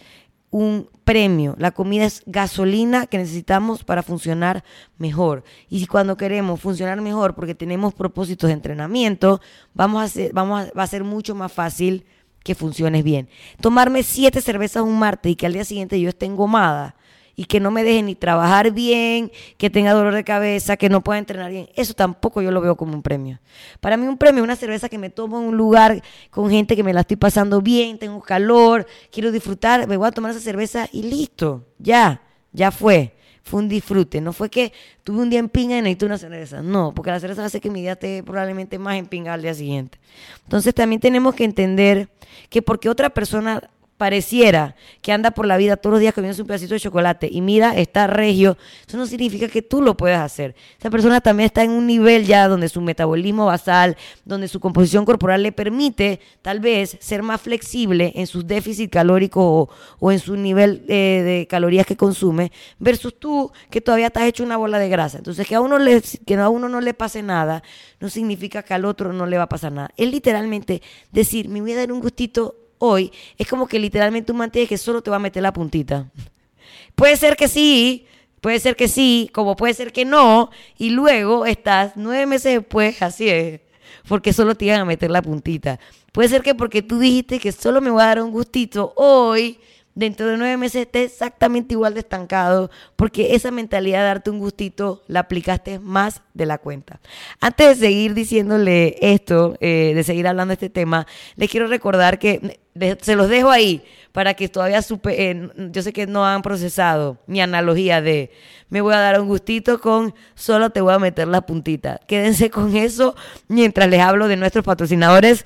un 0.50 0.88
premio, 1.04 1.56
la 1.58 1.72
comida 1.72 2.04
es 2.04 2.22
gasolina 2.26 3.06
que 3.06 3.18
necesitamos 3.18 3.82
para 3.82 4.02
funcionar 4.02 4.64
mejor. 4.98 5.42
Y 5.68 5.86
cuando 5.86 6.16
queremos 6.16 6.60
funcionar 6.60 7.00
mejor 7.00 7.34
porque 7.34 7.54
tenemos 7.54 7.92
propósitos 7.92 8.48
de 8.48 8.54
entrenamiento, 8.54 9.40
vamos 9.74 10.00
a 10.00 10.04
hacer, 10.04 10.32
vamos 10.32 10.68
va 10.76 10.82
a 10.84 10.86
ser 10.86 11.04
mucho 11.04 11.34
más 11.34 11.52
fácil 11.52 12.06
que 12.44 12.54
funcione 12.54 13.02
bien. 13.02 13.28
Tomarme 13.60 14.02
siete 14.02 14.40
cervezas 14.40 14.84
un 14.84 14.98
martes 14.98 15.32
y 15.32 15.36
que 15.36 15.46
al 15.46 15.54
día 15.54 15.64
siguiente 15.64 16.00
yo 16.00 16.08
esté 16.08 16.26
engomada 16.26 16.94
y 17.36 17.46
que 17.46 17.60
no 17.60 17.70
me 17.70 17.84
deje 17.84 18.02
ni 18.02 18.14
trabajar 18.14 18.72
bien, 18.72 19.30
que 19.56 19.70
tenga 19.70 19.92
dolor 19.92 20.14
de 20.14 20.24
cabeza, 20.24 20.76
que 20.76 20.88
no 20.88 21.02
pueda 21.02 21.18
entrenar 21.18 21.50
bien. 21.50 21.68
Eso 21.74 21.94
tampoco 21.94 22.42
yo 22.42 22.50
lo 22.50 22.60
veo 22.60 22.76
como 22.76 22.94
un 22.94 23.02
premio. 23.02 23.40
Para 23.80 23.96
mí 23.96 24.06
un 24.06 24.18
premio 24.18 24.42
es 24.42 24.44
una 24.44 24.56
cerveza 24.56 24.88
que 24.88 24.98
me 24.98 25.10
tomo 25.10 25.38
en 25.40 25.48
un 25.48 25.56
lugar 25.56 26.02
con 26.30 26.50
gente 26.50 26.76
que 26.76 26.82
me 26.82 26.92
la 26.92 27.00
estoy 27.00 27.16
pasando 27.16 27.60
bien, 27.60 27.98
tengo 27.98 28.20
calor, 28.20 28.86
quiero 29.10 29.32
disfrutar, 29.32 29.86
me 29.88 29.96
voy 29.96 30.08
a 30.08 30.12
tomar 30.12 30.30
esa 30.30 30.40
cerveza 30.40 30.88
y 30.92 31.02
listo, 31.02 31.66
ya, 31.78 32.22
ya 32.52 32.70
fue. 32.70 33.14
fue 33.42 33.60
un 33.60 33.68
disfrute. 33.68 34.20
No 34.20 34.32
fue 34.32 34.48
que 34.48 34.72
tuve 35.02 35.20
un 35.20 35.28
día 35.28 35.38
en 35.38 35.50
pinga 35.50 35.76
y 35.76 35.82
necesito 35.82 36.06
una 36.06 36.16
cerveza. 36.16 36.62
No, 36.62 36.94
porque 36.94 37.10
la 37.10 37.20
cerveza 37.20 37.44
hace 37.44 37.60
que 37.60 37.70
mi 37.70 37.82
día 37.82 37.92
esté 37.92 38.22
probablemente 38.22 38.78
más 38.78 38.96
en 38.96 39.06
pinga 39.06 39.34
al 39.34 39.42
día 39.42 39.52
siguiente. 39.52 39.98
Entonces 40.44 40.74
también 40.74 41.00
tenemos 41.00 41.34
que 41.34 41.44
entender 41.44 42.08
que 42.48 42.62
porque 42.62 42.88
otra 42.88 43.10
persona 43.10 43.70
pareciera 43.96 44.74
que 45.02 45.12
anda 45.12 45.30
por 45.30 45.46
la 45.46 45.56
vida 45.56 45.76
todos 45.76 45.92
los 45.92 46.00
días 46.00 46.14
comiendo 46.14 46.40
un 46.42 46.46
pedacito 46.46 46.74
de 46.74 46.80
chocolate 46.80 47.28
y 47.30 47.40
mira, 47.40 47.76
está 47.76 48.06
regio, 48.06 48.56
eso 48.86 48.96
no 48.96 49.06
significa 49.06 49.48
que 49.48 49.62
tú 49.62 49.82
lo 49.82 49.96
puedas 49.96 50.20
hacer. 50.20 50.54
Esa 50.78 50.90
persona 50.90 51.20
también 51.20 51.46
está 51.46 51.62
en 51.62 51.70
un 51.70 51.86
nivel 51.86 52.26
ya 52.26 52.48
donde 52.48 52.68
su 52.68 52.80
metabolismo 52.80 53.46
basal, 53.46 53.96
donde 54.24 54.48
su 54.48 54.58
composición 54.58 55.04
corporal 55.04 55.42
le 55.42 55.52
permite 55.52 56.20
tal 56.42 56.60
vez 56.60 56.96
ser 57.00 57.22
más 57.22 57.40
flexible 57.40 58.12
en 58.16 58.26
sus 58.26 58.46
déficit 58.46 58.90
calórico 58.90 59.70
o, 60.00 60.12
en 60.12 60.18
su 60.18 60.36
nivel 60.36 60.84
eh, 60.88 61.22
de 61.24 61.46
calorías 61.48 61.86
que 61.86 61.96
consume, 61.96 62.50
versus 62.78 63.18
tú 63.18 63.52
que 63.70 63.80
todavía 63.80 64.08
estás 64.08 64.24
hecho 64.24 64.42
una 64.42 64.56
bola 64.56 64.78
de 64.78 64.88
grasa. 64.88 65.18
Entonces 65.18 65.46
que 65.46 65.54
a 65.54 65.60
uno, 65.60 65.78
le, 65.78 66.02
que 66.26 66.34
a 66.34 66.48
uno 66.48 66.68
no 66.68 66.80
le 66.80 66.94
pase 66.94 67.22
nada 67.22 67.62
no 68.00 68.08
significa 68.08 68.62
que 68.62 68.74
al 68.74 68.84
otro 68.84 69.12
no 69.12 69.26
le 69.26 69.38
va 69.38 69.44
a 69.44 69.48
pasar 69.48 69.72
nada. 69.72 69.90
Es 69.96 70.10
literalmente 70.10 70.82
decir, 71.12 71.48
me 71.48 71.60
voy 71.60 71.72
a 71.72 71.76
dar 71.76 71.92
un 71.92 72.00
gustito 72.00 72.63
hoy, 72.78 73.12
es 73.38 73.46
como 73.46 73.66
que 73.66 73.78
literalmente 73.78 74.32
un 74.32 74.38
mantienes 74.38 74.68
que 74.68 74.78
solo 74.78 75.02
te 75.02 75.10
va 75.10 75.16
a 75.16 75.20
meter 75.20 75.42
la 75.42 75.52
puntita. 75.52 76.10
Puede 76.94 77.16
ser 77.16 77.36
que 77.36 77.48
sí, 77.48 78.06
puede 78.40 78.60
ser 78.60 78.76
que 78.76 78.88
sí, 78.88 79.30
como 79.32 79.56
puede 79.56 79.72
ser 79.72 79.90
que 79.90 80.04
no, 80.04 80.50
y 80.76 80.90
luego 80.90 81.46
estás 81.46 81.92
nueve 81.96 82.26
meses 82.26 82.52
después, 82.60 83.00
así 83.00 83.28
es, 83.28 83.60
porque 84.06 84.34
solo 84.34 84.54
te 84.54 84.66
iban 84.66 84.80
a 84.80 84.84
meter 84.84 85.10
la 85.10 85.22
puntita. 85.22 85.80
Puede 86.12 86.28
ser 86.28 86.42
que 86.42 86.54
porque 86.54 86.82
tú 86.82 86.98
dijiste 86.98 87.40
que 87.40 87.52
solo 87.52 87.80
me 87.80 87.90
voy 87.90 88.02
a 88.02 88.06
dar 88.06 88.22
un 88.22 88.30
gustito 88.30 88.92
hoy, 88.96 89.58
dentro 89.94 90.26
de 90.26 90.36
nueve 90.36 90.56
meses 90.56 90.82
esté 90.82 91.04
exactamente 91.04 91.74
igual 91.74 91.94
de 91.94 92.00
estancado, 92.00 92.70
porque 92.96 93.34
esa 93.34 93.50
mentalidad 93.50 94.00
de 94.00 94.04
darte 94.04 94.30
un 94.30 94.38
gustito 94.38 95.02
la 95.06 95.20
aplicaste 95.20 95.78
más 95.78 96.22
de 96.34 96.46
la 96.46 96.58
cuenta. 96.58 97.00
Antes 97.40 97.80
de 97.80 97.86
seguir 97.86 98.14
diciéndole 98.14 98.96
esto, 99.00 99.56
eh, 99.60 99.92
de 99.94 100.04
seguir 100.04 100.26
hablando 100.26 100.50
de 100.50 100.54
este 100.54 100.70
tema, 100.70 101.06
les 101.36 101.50
quiero 101.50 101.66
recordar 101.66 102.18
que 102.18 102.60
se 103.00 103.14
los 103.14 103.28
dejo 103.28 103.50
ahí 103.50 103.84
para 104.12 104.34
que 104.34 104.48
todavía 104.48 104.82
supe, 104.82 105.30
eh, 105.30 105.50
yo 105.70 105.82
sé 105.82 105.92
que 105.92 106.06
no 106.06 106.26
han 106.26 106.42
procesado 106.42 107.18
mi 107.26 107.40
analogía 107.40 108.00
de 108.00 108.32
me 108.68 108.80
voy 108.80 108.94
a 108.94 108.98
dar 108.98 109.20
un 109.20 109.28
gustito 109.28 109.80
con 109.80 110.14
solo 110.34 110.70
te 110.70 110.80
voy 110.80 110.94
a 110.94 110.98
meter 110.98 111.28
la 111.28 111.42
puntita. 111.42 112.00
Quédense 112.08 112.50
con 112.50 112.76
eso 112.76 113.14
mientras 113.46 113.88
les 113.88 114.00
hablo 114.00 114.26
de 114.26 114.36
nuestros 114.36 114.64
patrocinadores 114.64 115.44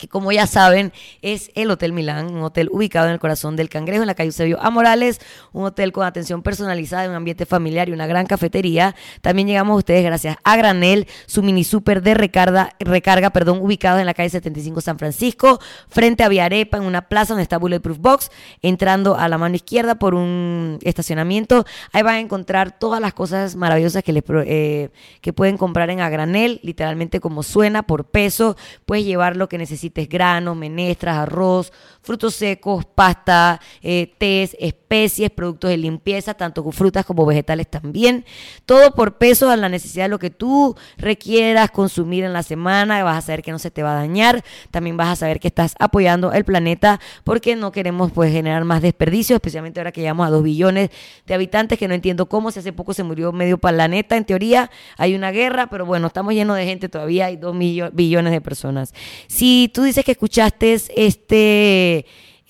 que 0.00 0.08
como 0.08 0.32
ya 0.32 0.46
saben 0.46 0.92
es 1.20 1.50
el 1.54 1.70
Hotel 1.70 1.92
Milán, 1.92 2.34
un 2.34 2.42
hotel 2.42 2.70
ubicado 2.72 3.06
en 3.06 3.12
el 3.12 3.18
corazón 3.18 3.54
del 3.54 3.68
Cangrejo, 3.68 4.02
en 4.02 4.06
la 4.06 4.14
calle 4.14 4.28
Eusebio 4.28 4.58
A. 4.60 4.70
Morales, 4.70 5.20
un 5.52 5.64
hotel 5.64 5.92
con 5.92 6.06
atención 6.06 6.42
personalizada, 6.42 7.06
un 7.08 7.14
ambiente 7.14 7.44
familiar 7.44 7.90
y 7.90 7.92
una 7.92 8.06
gran 8.06 8.26
cafetería. 8.26 8.94
También 9.20 9.46
llegamos 9.46 9.74
a 9.74 9.76
ustedes 9.76 10.02
gracias 10.02 10.38
a 10.42 10.56
Granel, 10.56 11.06
su 11.26 11.42
mini 11.42 11.64
super 11.64 12.02
de 12.02 12.14
recarga, 12.14 12.74
recarga 12.78 13.28
perdón, 13.30 13.58
ubicado 13.60 13.98
en 13.98 14.06
la 14.06 14.14
calle 14.14 14.30
75 14.30 14.80
San 14.80 14.98
Francisco, 14.98 15.60
frente 15.88 16.22
a 16.22 16.28
Viarepa, 16.28 16.78
en 16.78 16.84
una 16.84 17.02
plaza 17.02 17.34
donde 17.34 17.42
está 17.42 17.58
Bulletproof 17.58 17.98
Box, 17.98 18.30
entrando 18.62 19.16
a 19.16 19.28
la 19.28 19.36
mano 19.36 19.54
izquierda 19.54 19.96
por 19.96 20.14
un 20.14 20.78
estacionamiento. 20.82 21.66
Ahí 21.92 22.02
van 22.02 22.14
a 22.14 22.20
encontrar 22.20 22.78
todas 22.78 23.02
las 23.02 23.12
cosas 23.12 23.54
maravillosas 23.54 24.02
que, 24.02 24.14
les, 24.14 24.24
eh, 24.46 24.88
que 25.20 25.34
pueden 25.34 25.58
comprar 25.58 25.90
en 25.90 26.00
Agranel, 26.00 26.58
literalmente 26.62 27.20
como 27.20 27.42
suena, 27.42 27.82
por 27.82 28.06
peso. 28.06 28.56
Puedes 28.86 29.04
llevar 29.04 29.36
lo 29.36 29.48
que 29.50 29.58
necesites 29.90 30.08
granos, 30.08 30.56
menestras, 30.56 31.16
arroz, 31.16 31.72
frutos 32.02 32.34
secos, 32.34 32.84
pasta, 32.84 33.60
eh, 33.82 34.12
tés, 34.18 34.56
especies, 34.58 35.30
productos 35.30 35.70
de 35.70 35.76
limpieza, 35.76 36.34
tanto 36.34 36.68
frutas 36.72 37.04
como 37.04 37.26
vegetales 37.26 37.68
también. 37.68 38.24
Todo 38.66 38.94
por 38.94 39.18
peso 39.18 39.50
a 39.50 39.56
la 39.56 39.68
necesidad 39.68 40.06
de 40.06 40.08
lo 40.08 40.18
que 40.18 40.30
tú 40.30 40.76
requieras 40.96 41.70
consumir 41.70 42.24
en 42.24 42.32
la 42.32 42.42
semana. 42.42 43.02
Vas 43.04 43.18
a 43.18 43.26
saber 43.26 43.42
que 43.42 43.52
no 43.52 43.58
se 43.58 43.70
te 43.70 43.82
va 43.82 43.92
a 43.92 43.94
dañar. 43.94 44.42
También 44.70 44.96
vas 44.96 45.08
a 45.08 45.16
saber 45.16 45.40
que 45.40 45.48
estás 45.48 45.74
apoyando 45.78 46.32
el 46.32 46.44
planeta 46.44 47.00
porque 47.24 47.56
no 47.56 47.72
queremos 47.72 48.12
pues 48.12 48.32
generar 48.32 48.64
más 48.64 48.82
desperdicio, 48.82 49.36
especialmente 49.36 49.80
ahora 49.80 49.92
que 49.92 50.00
llegamos 50.00 50.26
a 50.26 50.30
dos 50.30 50.42
billones 50.42 50.90
de 51.26 51.34
habitantes, 51.34 51.78
que 51.78 51.88
no 51.88 51.94
entiendo 51.94 52.28
cómo, 52.28 52.50
si 52.50 52.58
hace 52.58 52.72
poco 52.72 52.94
se 52.94 53.02
murió 53.02 53.32
medio 53.32 53.58
planeta, 53.58 54.16
en 54.16 54.24
teoría 54.24 54.70
hay 54.96 55.14
una 55.14 55.30
guerra, 55.30 55.68
pero 55.68 55.86
bueno, 55.86 56.06
estamos 56.08 56.34
llenos 56.34 56.56
de 56.56 56.64
gente 56.64 56.88
todavía, 56.88 57.26
hay 57.26 57.36
dos 57.36 57.56
billones 57.56 58.32
de 58.32 58.40
personas. 58.40 58.94
Si 59.28 59.70
tú 59.72 59.82
dices 59.82 60.04
que 60.04 60.12
escuchaste 60.12 60.80
este... 60.96 61.89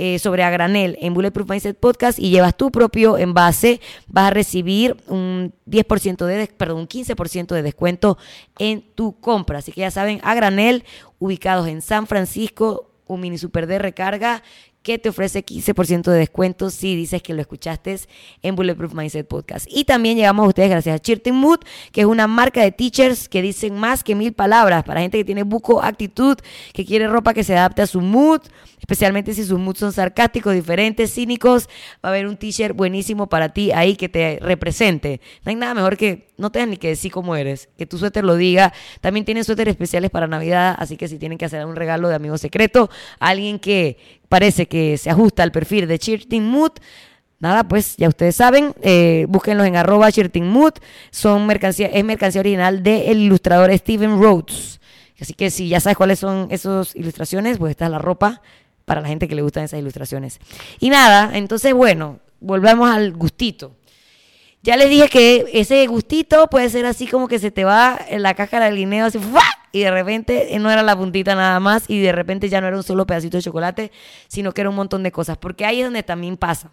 Eh, 0.02 0.18
sobre 0.18 0.42
a 0.44 0.48
granel 0.48 0.96
en 1.02 1.12
Bulletproof 1.12 1.50
Mindset 1.50 1.78
Podcast 1.78 2.18
y 2.18 2.30
llevas 2.30 2.56
tu 2.56 2.70
propio 2.70 3.18
envase, 3.18 3.82
vas 4.06 4.28
a 4.28 4.30
recibir 4.30 4.96
un 5.08 5.52
10% 5.66 6.24
de, 6.24 6.46
perdón, 6.46 6.78
un 6.78 6.88
15% 6.88 7.54
de 7.54 7.60
descuento 7.60 8.16
en 8.58 8.80
tu 8.94 9.20
compra. 9.20 9.58
Así 9.58 9.72
que 9.72 9.82
ya 9.82 9.90
saben, 9.90 10.18
a 10.22 10.34
granel, 10.34 10.84
ubicados 11.18 11.68
en 11.68 11.82
San 11.82 12.06
Francisco, 12.06 12.90
un 13.06 13.20
mini 13.20 13.36
super 13.36 13.66
de 13.66 13.78
recarga 13.78 14.42
que 14.82 14.98
te 14.98 15.10
ofrece 15.10 15.44
15% 15.44 16.10
de 16.10 16.18
descuento 16.18 16.70
si 16.70 16.96
dices 16.96 17.22
que 17.22 17.34
lo 17.34 17.40
escuchaste 17.40 18.00
en 18.42 18.56
Bulletproof 18.56 18.94
Mindset 18.94 19.26
Podcast. 19.26 19.66
Y 19.68 19.84
también 19.84 20.16
llegamos 20.16 20.44
a 20.44 20.48
ustedes 20.48 20.70
gracias 20.70 20.96
a 20.96 20.98
Chirting 20.98 21.34
Mood, 21.34 21.60
que 21.92 22.02
es 22.02 22.06
una 22.06 22.26
marca 22.26 22.62
de 22.62 22.72
teachers 22.72 23.28
que 23.28 23.42
dicen 23.42 23.74
más 23.74 24.02
que 24.04 24.14
mil 24.14 24.32
palabras 24.32 24.84
para 24.84 25.00
gente 25.00 25.18
que 25.18 25.24
tiene 25.24 25.42
buco 25.42 25.82
actitud, 25.82 26.38
que 26.72 26.84
quiere 26.84 27.08
ropa 27.08 27.34
que 27.34 27.44
se 27.44 27.56
adapte 27.56 27.82
a 27.82 27.86
su 27.86 28.00
mood, 28.00 28.40
especialmente 28.78 29.34
si 29.34 29.44
sus 29.44 29.58
moods 29.58 29.80
son 29.80 29.92
sarcásticos, 29.92 30.54
diferentes, 30.54 31.12
cínicos. 31.12 31.68
Va 32.04 32.08
a 32.08 32.12
haber 32.12 32.26
un 32.26 32.36
t-shirt 32.36 32.74
buenísimo 32.74 33.28
para 33.28 33.50
ti 33.50 33.72
ahí 33.72 33.96
que 33.96 34.08
te 34.08 34.38
represente. 34.40 35.20
No 35.44 35.50
hay 35.50 35.56
nada 35.56 35.74
mejor 35.74 35.96
que 35.96 36.29
no 36.40 36.50
tengas 36.50 36.70
ni 36.70 36.76
que 36.76 36.88
decir 36.88 37.12
cómo 37.12 37.36
eres, 37.36 37.68
que 37.76 37.86
tu 37.86 37.98
suéter 37.98 38.24
lo 38.24 38.36
diga. 38.36 38.72
También 39.00 39.24
tienen 39.24 39.44
suéteres 39.44 39.72
especiales 39.72 40.10
para 40.10 40.26
Navidad, 40.26 40.74
así 40.78 40.96
que 40.96 41.06
si 41.06 41.18
tienen 41.18 41.38
que 41.38 41.44
hacer 41.44 41.64
un 41.66 41.76
regalo 41.76 42.08
de 42.08 42.14
amigo 42.14 42.38
secreto, 42.38 42.90
alguien 43.18 43.58
que 43.58 43.98
parece 44.28 44.66
que 44.66 44.98
se 44.98 45.10
ajusta 45.10 45.42
al 45.42 45.52
perfil 45.52 45.86
de 45.86 45.98
Cheerting 45.98 46.44
Mood, 46.44 46.72
nada, 47.38 47.64
pues 47.64 47.96
ya 47.96 48.08
ustedes 48.08 48.36
saben, 48.36 48.74
eh, 48.82 49.26
búsquenlos 49.28 49.66
en 49.66 49.76
arroba 49.76 50.08
Mood, 50.42 50.74
son 51.10 51.46
mercancía, 51.46 51.88
es 51.88 52.04
mercancía 52.04 52.40
original 52.40 52.82
del 52.82 53.18
ilustrador 53.18 53.76
Steven 53.76 54.20
Rhodes. 54.20 54.80
Así 55.20 55.34
que 55.34 55.50
si 55.50 55.68
ya 55.68 55.80
sabes 55.80 55.98
cuáles 55.98 56.18
son 56.18 56.48
esas 56.50 56.96
ilustraciones, 56.96 57.58
pues 57.58 57.72
esta 57.72 57.84
es 57.84 57.90
la 57.90 57.98
ropa 57.98 58.40
para 58.86 59.02
la 59.02 59.08
gente 59.08 59.28
que 59.28 59.34
le 59.34 59.42
gustan 59.42 59.64
esas 59.64 59.78
ilustraciones. 59.78 60.40
Y 60.78 60.88
nada, 60.88 61.36
entonces 61.36 61.74
bueno, 61.74 62.20
volvamos 62.40 62.90
al 62.90 63.12
gustito. 63.12 63.76
Ya 64.62 64.76
les 64.76 64.90
dije 64.90 65.08
que 65.08 65.46
ese 65.54 65.86
gustito 65.86 66.46
puede 66.48 66.68
ser 66.68 66.84
así 66.84 67.06
como 67.06 67.28
que 67.28 67.38
se 67.38 67.50
te 67.50 67.64
va 67.64 67.98
en 68.08 68.22
la 68.22 68.34
caja 68.34 68.60
del 68.60 68.76
guineo 68.76 69.06
así 69.06 69.18
y 69.72 69.80
de 69.80 69.90
repente 69.90 70.50
no 70.58 70.70
era 70.70 70.82
la 70.82 70.96
puntita 70.96 71.34
nada 71.34 71.58
más 71.60 71.84
y 71.88 72.00
de 72.00 72.12
repente 72.12 72.48
ya 72.48 72.60
no 72.60 72.66
era 72.66 72.76
un 72.76 72.82
solo 72.82 73.06
pedacito 73.06 73.38
de 73.38 73.42
chocolate, 73.42 73.92
sino 74.28 74.52
que 74.52 74.60
era 74.60 74.70
un 74.70 74.76
montón 74.76 75.02
de 75.02 75.12
cosas, 75.12 75.38
porque 75.38 75.64
ahí 75.64 75.80
es 75.80 75.86
donde 75.86 76.02
también 76.02 76.36
pasa. 76.36 76.70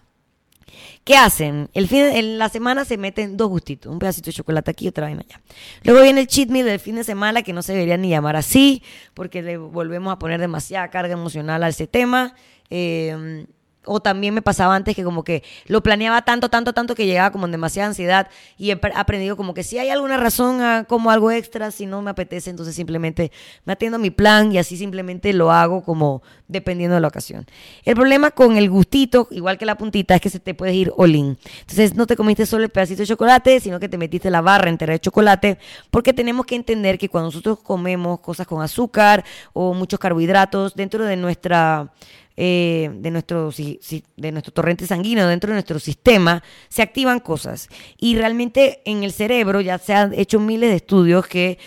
¿Qué 1.05 1.15
hacen? 1.15 1.69
El 1.73 1.87
fin 1.87 2.01
en 2.01 2.37
la 2.37 2.49
semana 2.49 2.83
se 2.83 2.97
meten 2.97 3.37
dos 3.37 3.47
gustitos, 3.47 3.89
un 3.89 3.99
pedacito 3.99 4.25
de 4.25 4.33
chocolate 4.33 4.71
aquí 4.71 4.85
y 4.85 4.87
otra 4.89 5.05
vaina 5.05 5.23
allá. 5.25 5.41
Luego 5.83 6.01
viene 6.01 6.21
el 6.21 6.27
cheat 6.27 6.49
meal 6.49 6.65
del 6.65 6.81
fin 6.81 6.95
de 6.95 7.05
semana, 7.05 7.43
que 7.43 7.53
no 7.53 7.61
se 7.61 7.71
debería 7.71 7.95
ni 7.95 8.09
llamar 8.09 8.35
así, 8.35 8.83
porque 9.13 9.41
le 9.41 9.57
volvemos 9.57 10.11
a 10.11 10.19
poner 10.19 10.41
demasiada 10.41 10.89
carga 10.89 11.13
emocional 11.13 11.63
a 11.63 11.69
ese 11.69 11.87
tema. 11.87 12.35
Eh, 12.69 13.45
o 13.87 13.99
también 13.99 14.33
me 14.33 14.41
pasaba 14.41 14.75
antes 14.75 14.95
que 14.95 15.03
como 15.03 15.23
que 15.23 15.43
lo 15.65 15.81
planeaba 15.81 16.21
tanto, 16.21 16.49
tanto, 16.49 16.73
tanto 16.73 16.93
que 16.93 17.05
llegaba 17.05 17.31
como 17.31 17.45
en 17.45 17.51
demasiada 17.51 17.87
ansiedad 17.89 18.27
y 18.57 18.71
he 18.71 18.79
aprendido 18.95 19.35
como 19.37 19.53
que 19.53 19.63
si 19.63 19.79
hay 19.79 19.89
alguna 19.89 20.17
razón 20.17 20.61
a, 20.61 20.83
como 20.83 21.09
algo 21.09 21.31
extra, 21.31 21.71
si 21.71 21.85
no 21.85 22.01
me 22.01 22.11
apetece, 22.11 22.49
entonces 22.49 22.75
simplemente 22.75 23.31
me 23.65 23.73
atiendo 23.73 23.95
a 23.95 23.99
mi 23.99 24.11
plan 24.11 24.51
y 24.51 24.57
así 24.57 24.77
simplemente 24.77 25.33
lo 25.33 25.51
hago 25.51 25.83
como 25.83 26.21
dependiendo 26.47 26.95
de 26.95 27.01
la 27.01 27.07
ocasión. 27.07 27.45
El 27.83 27.95
problema 27.95 28.31
con 28.31 28.57
el 28.57 28.69
gustito, 28.69 29.27
igual 29.31 29.57
que 29.57 29.65
la 29.65 29.77
puntita, 29.77 30.15
es 30.15 30.21
que 30.21 30.29
se 30.29 30.39
te 30.39 30.53
puede 30.53 30.73
ir 30.73 30.93
in. 30.97 31.37
Entonces 31.61 31.95
no 31.95 32.07
te 32.07 32.15
comiste 32.15 32.45
solo 32.45 32.63
el 32.63 32.69
pedacito 32.69 33.01
de 33.01 33.07
chocolate, 33.07 33.59
sino 33.59 33.79
que 33.79 33.89
te 33.89 33.97
metiste 33.97 34.29
la 34.29 34.41
barra 34.41 34.69
entera 34.69 34.93
de 34.93 34.99
chocolate, 34.99 35.57
porque 35.91 36.13
tenemos 36.13 36.45
que 36.45 36.55
entender 36.55 36.97
que 36.97 37.09
cuando 37.09 37.27
nosotros 37.27 37.59
comemos 37.59 38.19
cosas 38.19 38.47
con 38.47 38.61
azúcar 38.61 39.23
o 39.53 39.73
muchos 39.73 39.99
carbohidratos 39.99 40.75
dentro 40.75 41.05
de 41.05 41.15
nuestra 41.15 41.91
eh, 42.39 42.91
de, 42.93 43.09
nuestro, 43.09 43.51
de 43.51 44.31
nuestro 44.31 44.53
torrente 44.53 44.85
sanguíneo, 44.85 45.27
dentro 45.27 45.49
de 45.49 45.55
nuestro 45.55 45.79
sistema, 45.79 46.43
se 46.69 46.83
activan 46.83 47.19
cosas. 47.19 47.67
Y 47.97 48.15
realmente 48.15 48.81
en 48.85 49.03
el 49.03 49.11
cerebro 49.11 49.59
ya 49.59 49.79
se 49.79 49.95
han 49.95 50.13
hecho 50.13 50.39
miles 50.39 50.69
de 50.69 50.75
estudios 50.75 51.25
que 51.25 51.57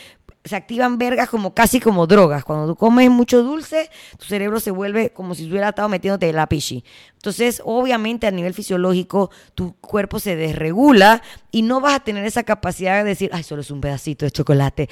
se 0.45 0.55
activan 0.55 0.97
vergas 0.97 1.29
como 1.29 1.55
casi 1.55 1.81
como 1.81 2.07
drogas. 2.07 2.45
Cuando 2.45 2.69
tú 2.69 2.77
comes 2.77 3.11
mucho 3.11 3.43
dulce, 3.43 3.91
tu 4.17 4.27
cerebro 4.27 4.61
se 4.61 4.71
vuelve 4.71 5.11
como 5.11 5.35
si 5.35 5.43
estuviera 5.43 5.71
estado 5.71 5.89
metiéndote 5.89 6.33
la 6.33 6.47
pichi. 6.47 6.85
Entonces, 7.15 7.61
obviamente 7.65 8.29
a 8.29 8.31
nivel 8.31 8.55
fisiológico, 8.55 9.31
tu 9.57 9.75
cuerpo 9.81 10.21
se 10.21 10.37
desregula 10.37 11.21
y 11.51 11.63
no 11.63 11.81
vas 11.81 11.95
a 11.95 12.01
tener 12.01 12.25
esa 12.25 12.45
capacidad 12.45 13.03
de 13.03 13.09
decir, 13.09 13.31
ay, 13.33 13.43
solo 13.43 13.63
es 13.63 13.71
un 13.73 13.81
pedacito 13.81 14.25
de 14.25 14.31
chocolate. 14.31 14.89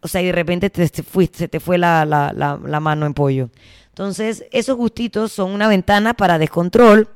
O 0.00 0.06
sea, 0.06 0.22
y 0.22 0.26
de 0.26 0.32
repente 0.32 0.70
te, 0.70 0.86
se 0.86 1.48
te 1.48 1.60
fue 1.60 1.76
la, 1.76 2.06
la 2.06 2.80
mano 2.80 3.04
en 3.04 3.14
pollo. 3.14 3.50
Entonces, 3.98 4.44
esos 4.52 4.76
gustitos 4.76 5.32
son 5.32 5.50
una 5.50 5.66
ventana 5.66 6.14
para 6.14 6.38
descontrol 6.38 7.08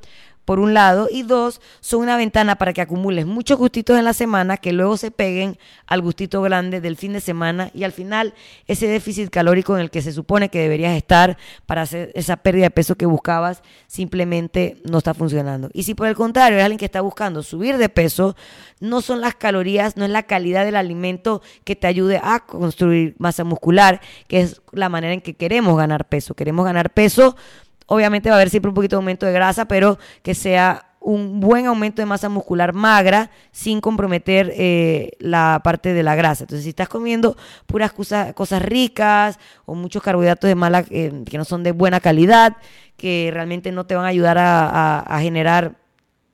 por 0.45 0.59
un 0.59 0.75
lado, 0.75 1.09
y 1.11 1.23
dos, 1.23 1.61
son 1.81 2.01
una 2.01 2.17
ventana 2.17 2.57
para 2.57 2.73
que 2.73 2.81
acumules 2.81 3.27
muchos 3.27 3.59
gustitos 3.59 3.99
en 3.99 4.05
la 4.05 4.13
semana 4.13 4.57
que 4.57 4.73
luego 4.73 4.97
se 4.97 5.11
peguen 5.11 5.59
al 5.87 6.03
gustito 6.03 6.43
grande 6.43 6.81
del 6.81 6.97
fin 6.97 7.13
de 7.13 7.21
semana 7.21 7.71
y 7.75 7.85
al 7.85 7.93
final 7.93 8.35
ese 8.67 8.87
déficit 8.89 9.31
calórico 9.31 9.77
en 9.77 9.83
el 9.83 9.91
que 9.91 10.03
se 10.03 10.13
supone 10.13 10.49
que 10.49 10.59
deberías 10.59 10.97
estar 10.97 11.37
para 11.67 11.83
hacer 11.83 12.11
esa 12.15 12.37
pérdida 12.37 12.65
de 12.65 12.71
peso 12.71 12.97
que 12.97 13.07
buscabas 13.07 13.63
simplemente 13.87 14.79
no 14.85 14.99
está 14.99 15.15
funcionando. 15.15 15.71
Y 15.73 15.85
si 15.85 15.95
por 15.95 16.09
el 16.09 16.15
contrario 16.15 16.59
es 16.59 16.65
alguien 16.65 16.79
que 16.79 16.87
está 16.87 17.01
buscando 17.01 17.43
subir 17.43 17.79
de 17.79 17.89
peso, 17.89 18.37
no 18.81 19.01
son 19.01 19.21
las 19.21 19.37
calorías, 19.37 19.97
no 19.97 20.05
es 20.05 20.11
la 20.11 20.25
calidad 20.25 20.65
del 20.65 20.77
alimento 20.77 21.41
que 21.65 21.77
te 21.77 21.87
ayude 21.87 22.21
a 22.23 22.41
construir 22.41 23.15
masa 23.19 23.45
muscular, 23.45 24.01
que 24.27 24.41
es 24.41 24.61
la 24.73 24.89
manera 24.89 25.15
en 25.15 25.21
que 25.21 25.35
queremos 25.35 25.77
ganar 25.77 26.09
peso. 26.09 26.35
Queremos 26.35 26.65
ganar 26.65 26.91
peso 26.91 27.37
Obviamente 27.87 28.29
va 28.29 28.37
a 28.37 28.39
haber 28.39 28.51
siempre 28.51 28.69
un 28.69 28.75
poquito 28.75 28.97
de 28.97 28.99
aumento 28.99 29.27
de 29.27 29.33
grasa, 29.33 29.67
pero 29.67 29.99
que 30.23 30.35
sea 30.35 30.93
un 31.05 31.41
buen 31.41 31.67
aumento 31.67 32.01
de 32.01 32.07
masa 32.07 32.29
muscular 32.29 32.73
magra 32.73 33.31
sin 33.51 33.81
comprometer 33.81 34.53
eh, 34.57 35.11
la 35.19 35.61
parte 35.63 35.93
de 35.93 36.03
la 36.03 36.15
grasa. 36.15 36.45
Entonces, 36.45 36.65
si 36.65 36.71
estás 36.71 36.89
comiendo 36.89 37.37
puras 37.67 37.93
cosas, 37.93 38.63
ricas 38.63 39.39
o 39.65 39.75
muchos 39.75 40.03
carbohidratos 40.03 40.49
de 40.49 40.55
mala, 40.55 40.85
eh, 40.91 41.25
que 41.29 41.39
no 41.39 41.45
son 41.45 41.63
de 41.63 41.73
buena 41.73 42.01
calidad, 42.01 42.57
que 42.97 43.31
realmente 43.33 43.73
no 43.73 43.85
te 43.85 43.95
van 43.95 44.05
a 44.05 44.09
ayudar 44.09 44.37
a, 44.39 45.19
generar 45.21 45.77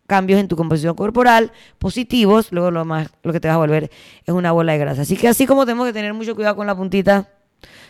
cambios 0.06 0.40
en 0.40 0.48
tu 0.48 0.56
composición 0.56 0.94
corporal 0.94 1.52
positivos, 1.78 2.48
luego 2.50 2.70
lo 2.70 2.84
más 2.84 3.11
lo 3.22 3.32
que 3.32 3.40
te 3.40 3.48
vas 3.48 3.56
a 3.56 3.58
volver 3.58 3.90
es 4.24 4.34
una 4.34 4.52
bola 4.52 4.72
de 4.72 4.78
grasa. 4.78 5.02
Así 5.02 5.16
que 5.16 5.28
así 5.28 5.46
como 5.46 5.66
tenemos 5.66 5.87
que 5.87 5.92
tener 5.92 6.14
mucho 6.14 6.34
cuidado 6.34 6.56
con 6.56 6.66
la 6.66 6.76
puntita, 6.76 7.28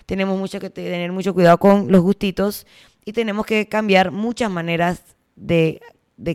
tenemos 0.07 0.39
mucho 0.39 0.59
que 0.59 0.71
tener 0.71 1.13
mucho 1.13 1.35
cuidado 1.35 1.59
con 1.59 1.91
los 1.93 2.01
gustitos 2.01 2.67
y 3.05 3.13
tenemos 3.13 3.47
que 3.47 3.69
cambiar 3.69 4.11
muchas 4.11 4.51
maneras 4.51 5.03
de, 5.37 5.81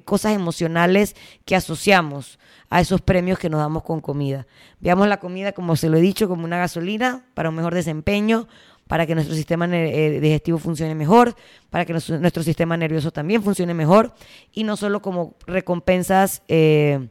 cosas 0.06 0.34
emocionales 0.34 1.16
que 1.46 1.56
asociamos 1.56 2.40
a 2.70 2.82
esos 2.82 3.02
premios 3.02 3.38
que 3.38 3.50
nos 3.50 3.60
damos 3.60 3.84
con 3.84 4.02
comida. 4.02 4.48
Veamos 4.80 5.08
la 5.08 5.20
comida, 5.20 5.52
como 5.52 5.76
se 5.76 5.90
lo 5.90 5.98
he 5.98 6.02
dicho, 6.02 6.28
como 6.28 6.46
una 6.46 6.58
gasolina 6.58 7.26
para 7.34 7.50
un 7.50 7.56
mejor 7.56 7.76
desempeño, 7.76 8.48
para 8.88 9.06
que 9.06 9.16
nuestro 9.16 9.36
sistema 9.36 9.66
eh, 9.66 10.20
digestivo 10.20 10.58
funcione 10.58 10.96
mejor, 10.96 11.36
para 11.70 11.86
que 11.86 11.94
nuestro, 11.94 12.44
sistema 12.44 12.78
nervioso 12.78 13.12
también 13.12 13.44
funcione 13.44 13.74
mejor 13.74 14.14
y 14.52 14.64
no 14.64 14.78
solo 14.78 15.02
como 15.02 15.36
recompensas. 15.46 16.44
Eh, 16.48 17.08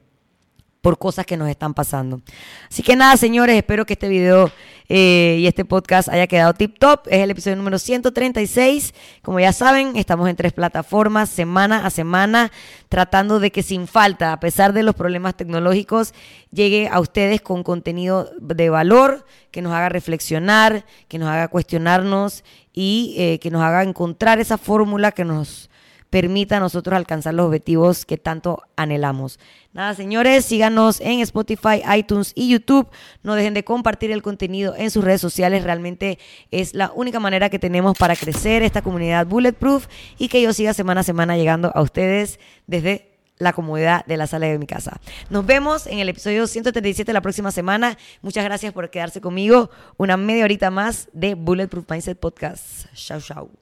por 0.82 0.98
cosas 0.98 1.24
que 1.24 1.36
nos 1.36 1.48
están 1.48 1.72
pasando. 1.72 2.20
Así 2.68 2.82
que 2.82 2.96
nada, 2.96 3.16
señores, 3.16 3.56
espero 3.56 3.86
que 3.86 3.94
este 3.94 4.08
video 4.08 4.50
eh, 4.88 5.38
y 5.38 5.46
este 5.46 5.64
podcast 5.64 6.08
haya 6.08 6.26
quedado 6.26 6.52
tip 6.54 6.76
top. 6.78 7.06
Es 7.06 7.20
el 7.20 7.30
episodio 7.30 7.56
número 7.56 7.78
136. 7.78 8.92
Como 9.22 9.38
ya 9.38 9.52
saben, 9.52 9.96
estamos 9.96 10.28
en 10.28 10.34
tres 10.34 10.52
plataformas, 10.52 11.30
semana 11.30 11.86
a 11.86 11.90
semana, 11.90 12.50
tratando 12.88 13.38
de 13.38 13.52
que 13.52 13.62
sin 13.62 13.86
falta, 13.86 14.32
a 14.32 14.40
pesar 14.40 14.72
de 14.72 14.82
los 14.82 14.96
problemas 14.96 15.36
tecnológicos, 15.36 16.14
llegue 16.50 16.88
a 16.88 16.98
ustedes 16.98 17.40
con 17.40 17.62
contenido 17.62 18.32
de 18.40 18.68
valor, 18.68 19.24
que 19.52 19.62
nos 19.62 19.72
haga 19.72 19.88
reflexionar, 19.88 20.84
que 21.06 21.18
nos 21.18 21.28
haga 21.28 21.46
cuestionarnos 21.46 22.42
y 22.72 23.14
eh, 23.18 23.38
que 23.38 23.52
nos 23.52 23.62
haga 23.62 23.84
encontrar 23.84 24.40
esa 24.40 24.58
fórmula 24.58 25.12
que 25.12 25.24
nos 25.24 25.70
permita 26.12 26.58
a 26.58 26.60
nosotros 26.60 26.94
alcanzar 26.94 27.32
los 27.32 27.46
objetivos 27.46 28.04
que 28.04 28.18
tanto 28.18 28.62
anhelamos. 28.76 29.38
Nada, 29.72 29.94
señores, 29.94 30.44
síganos 30.44 31.00
en 31.00 31.20
Spotify, 31.20 31.80
iTunes 31.96 32.32
y 32.34 32.50
YouTube. 32.50 32.86
No 33.22 33.34
dejen 33.34 33.54
de 33.54 33.64
compartir 33.64 34.10
el 34.10 34.20
contenido 34.20 34.74
en 34.76 34.90
sus 34.90 35.02
redes 35.02 35.22
sociales. 35.22 35.64
Realmente 35.64 36.18
es 36.50 36.74
la 36.74 36.92
única 36.94 37.18
manera 37.18 37.48
que 37.48 37.58
tenemos 37.58 37.96
para 37.96 38.14
crecer 38.14 38.62
esta 38.62 38.82
comunidad 38.82 39.26
Bulletproof 39.26 39.86
y 40.18 40.28
que 40.28 40.42
yo 40.42 40.52
siga 40.52 40.74
semana 40.74 41.00
a 41.00 41.04
semana 41.04 41.38
llegando 41.38 41.72
a 41.74 41.80
ustedes 41.80 42.38
desde 42.66 43.16
la 43.38 43.54
comodidad 43.54 44.04
de 44.04 44.18
la 44.18 44.26
sala 44.26 44.48
de 44.48 44.58
mi 44.58 44.66
casa. 44.66 45.00
Nos 45.30 45.46
vemos 45.46 45.86
en 45.86 45.98
el 45.98 46.10
episodio 46.10 46.46
137 46.46 47.10
la 47.10 47.22
próxima 47.22 47.50
semana. 47.52 47.96
Muchas 48.20 48.44
gracias 48.44 48.74
por 48.74 48.90
quedarse 48.90 49.22
conmigo. 49.22 49.70
Una 49.96 50.18
media 50.18 50.44
horita 50.44 50.70
más 50.70 51.08
de 51.14 51.36
Bulletproof 51.36 51.90
Mindset 51.90 52.20
Podcast. 52.20 52.92
Chao, 52.92 53.18
chao. 53.22 53.61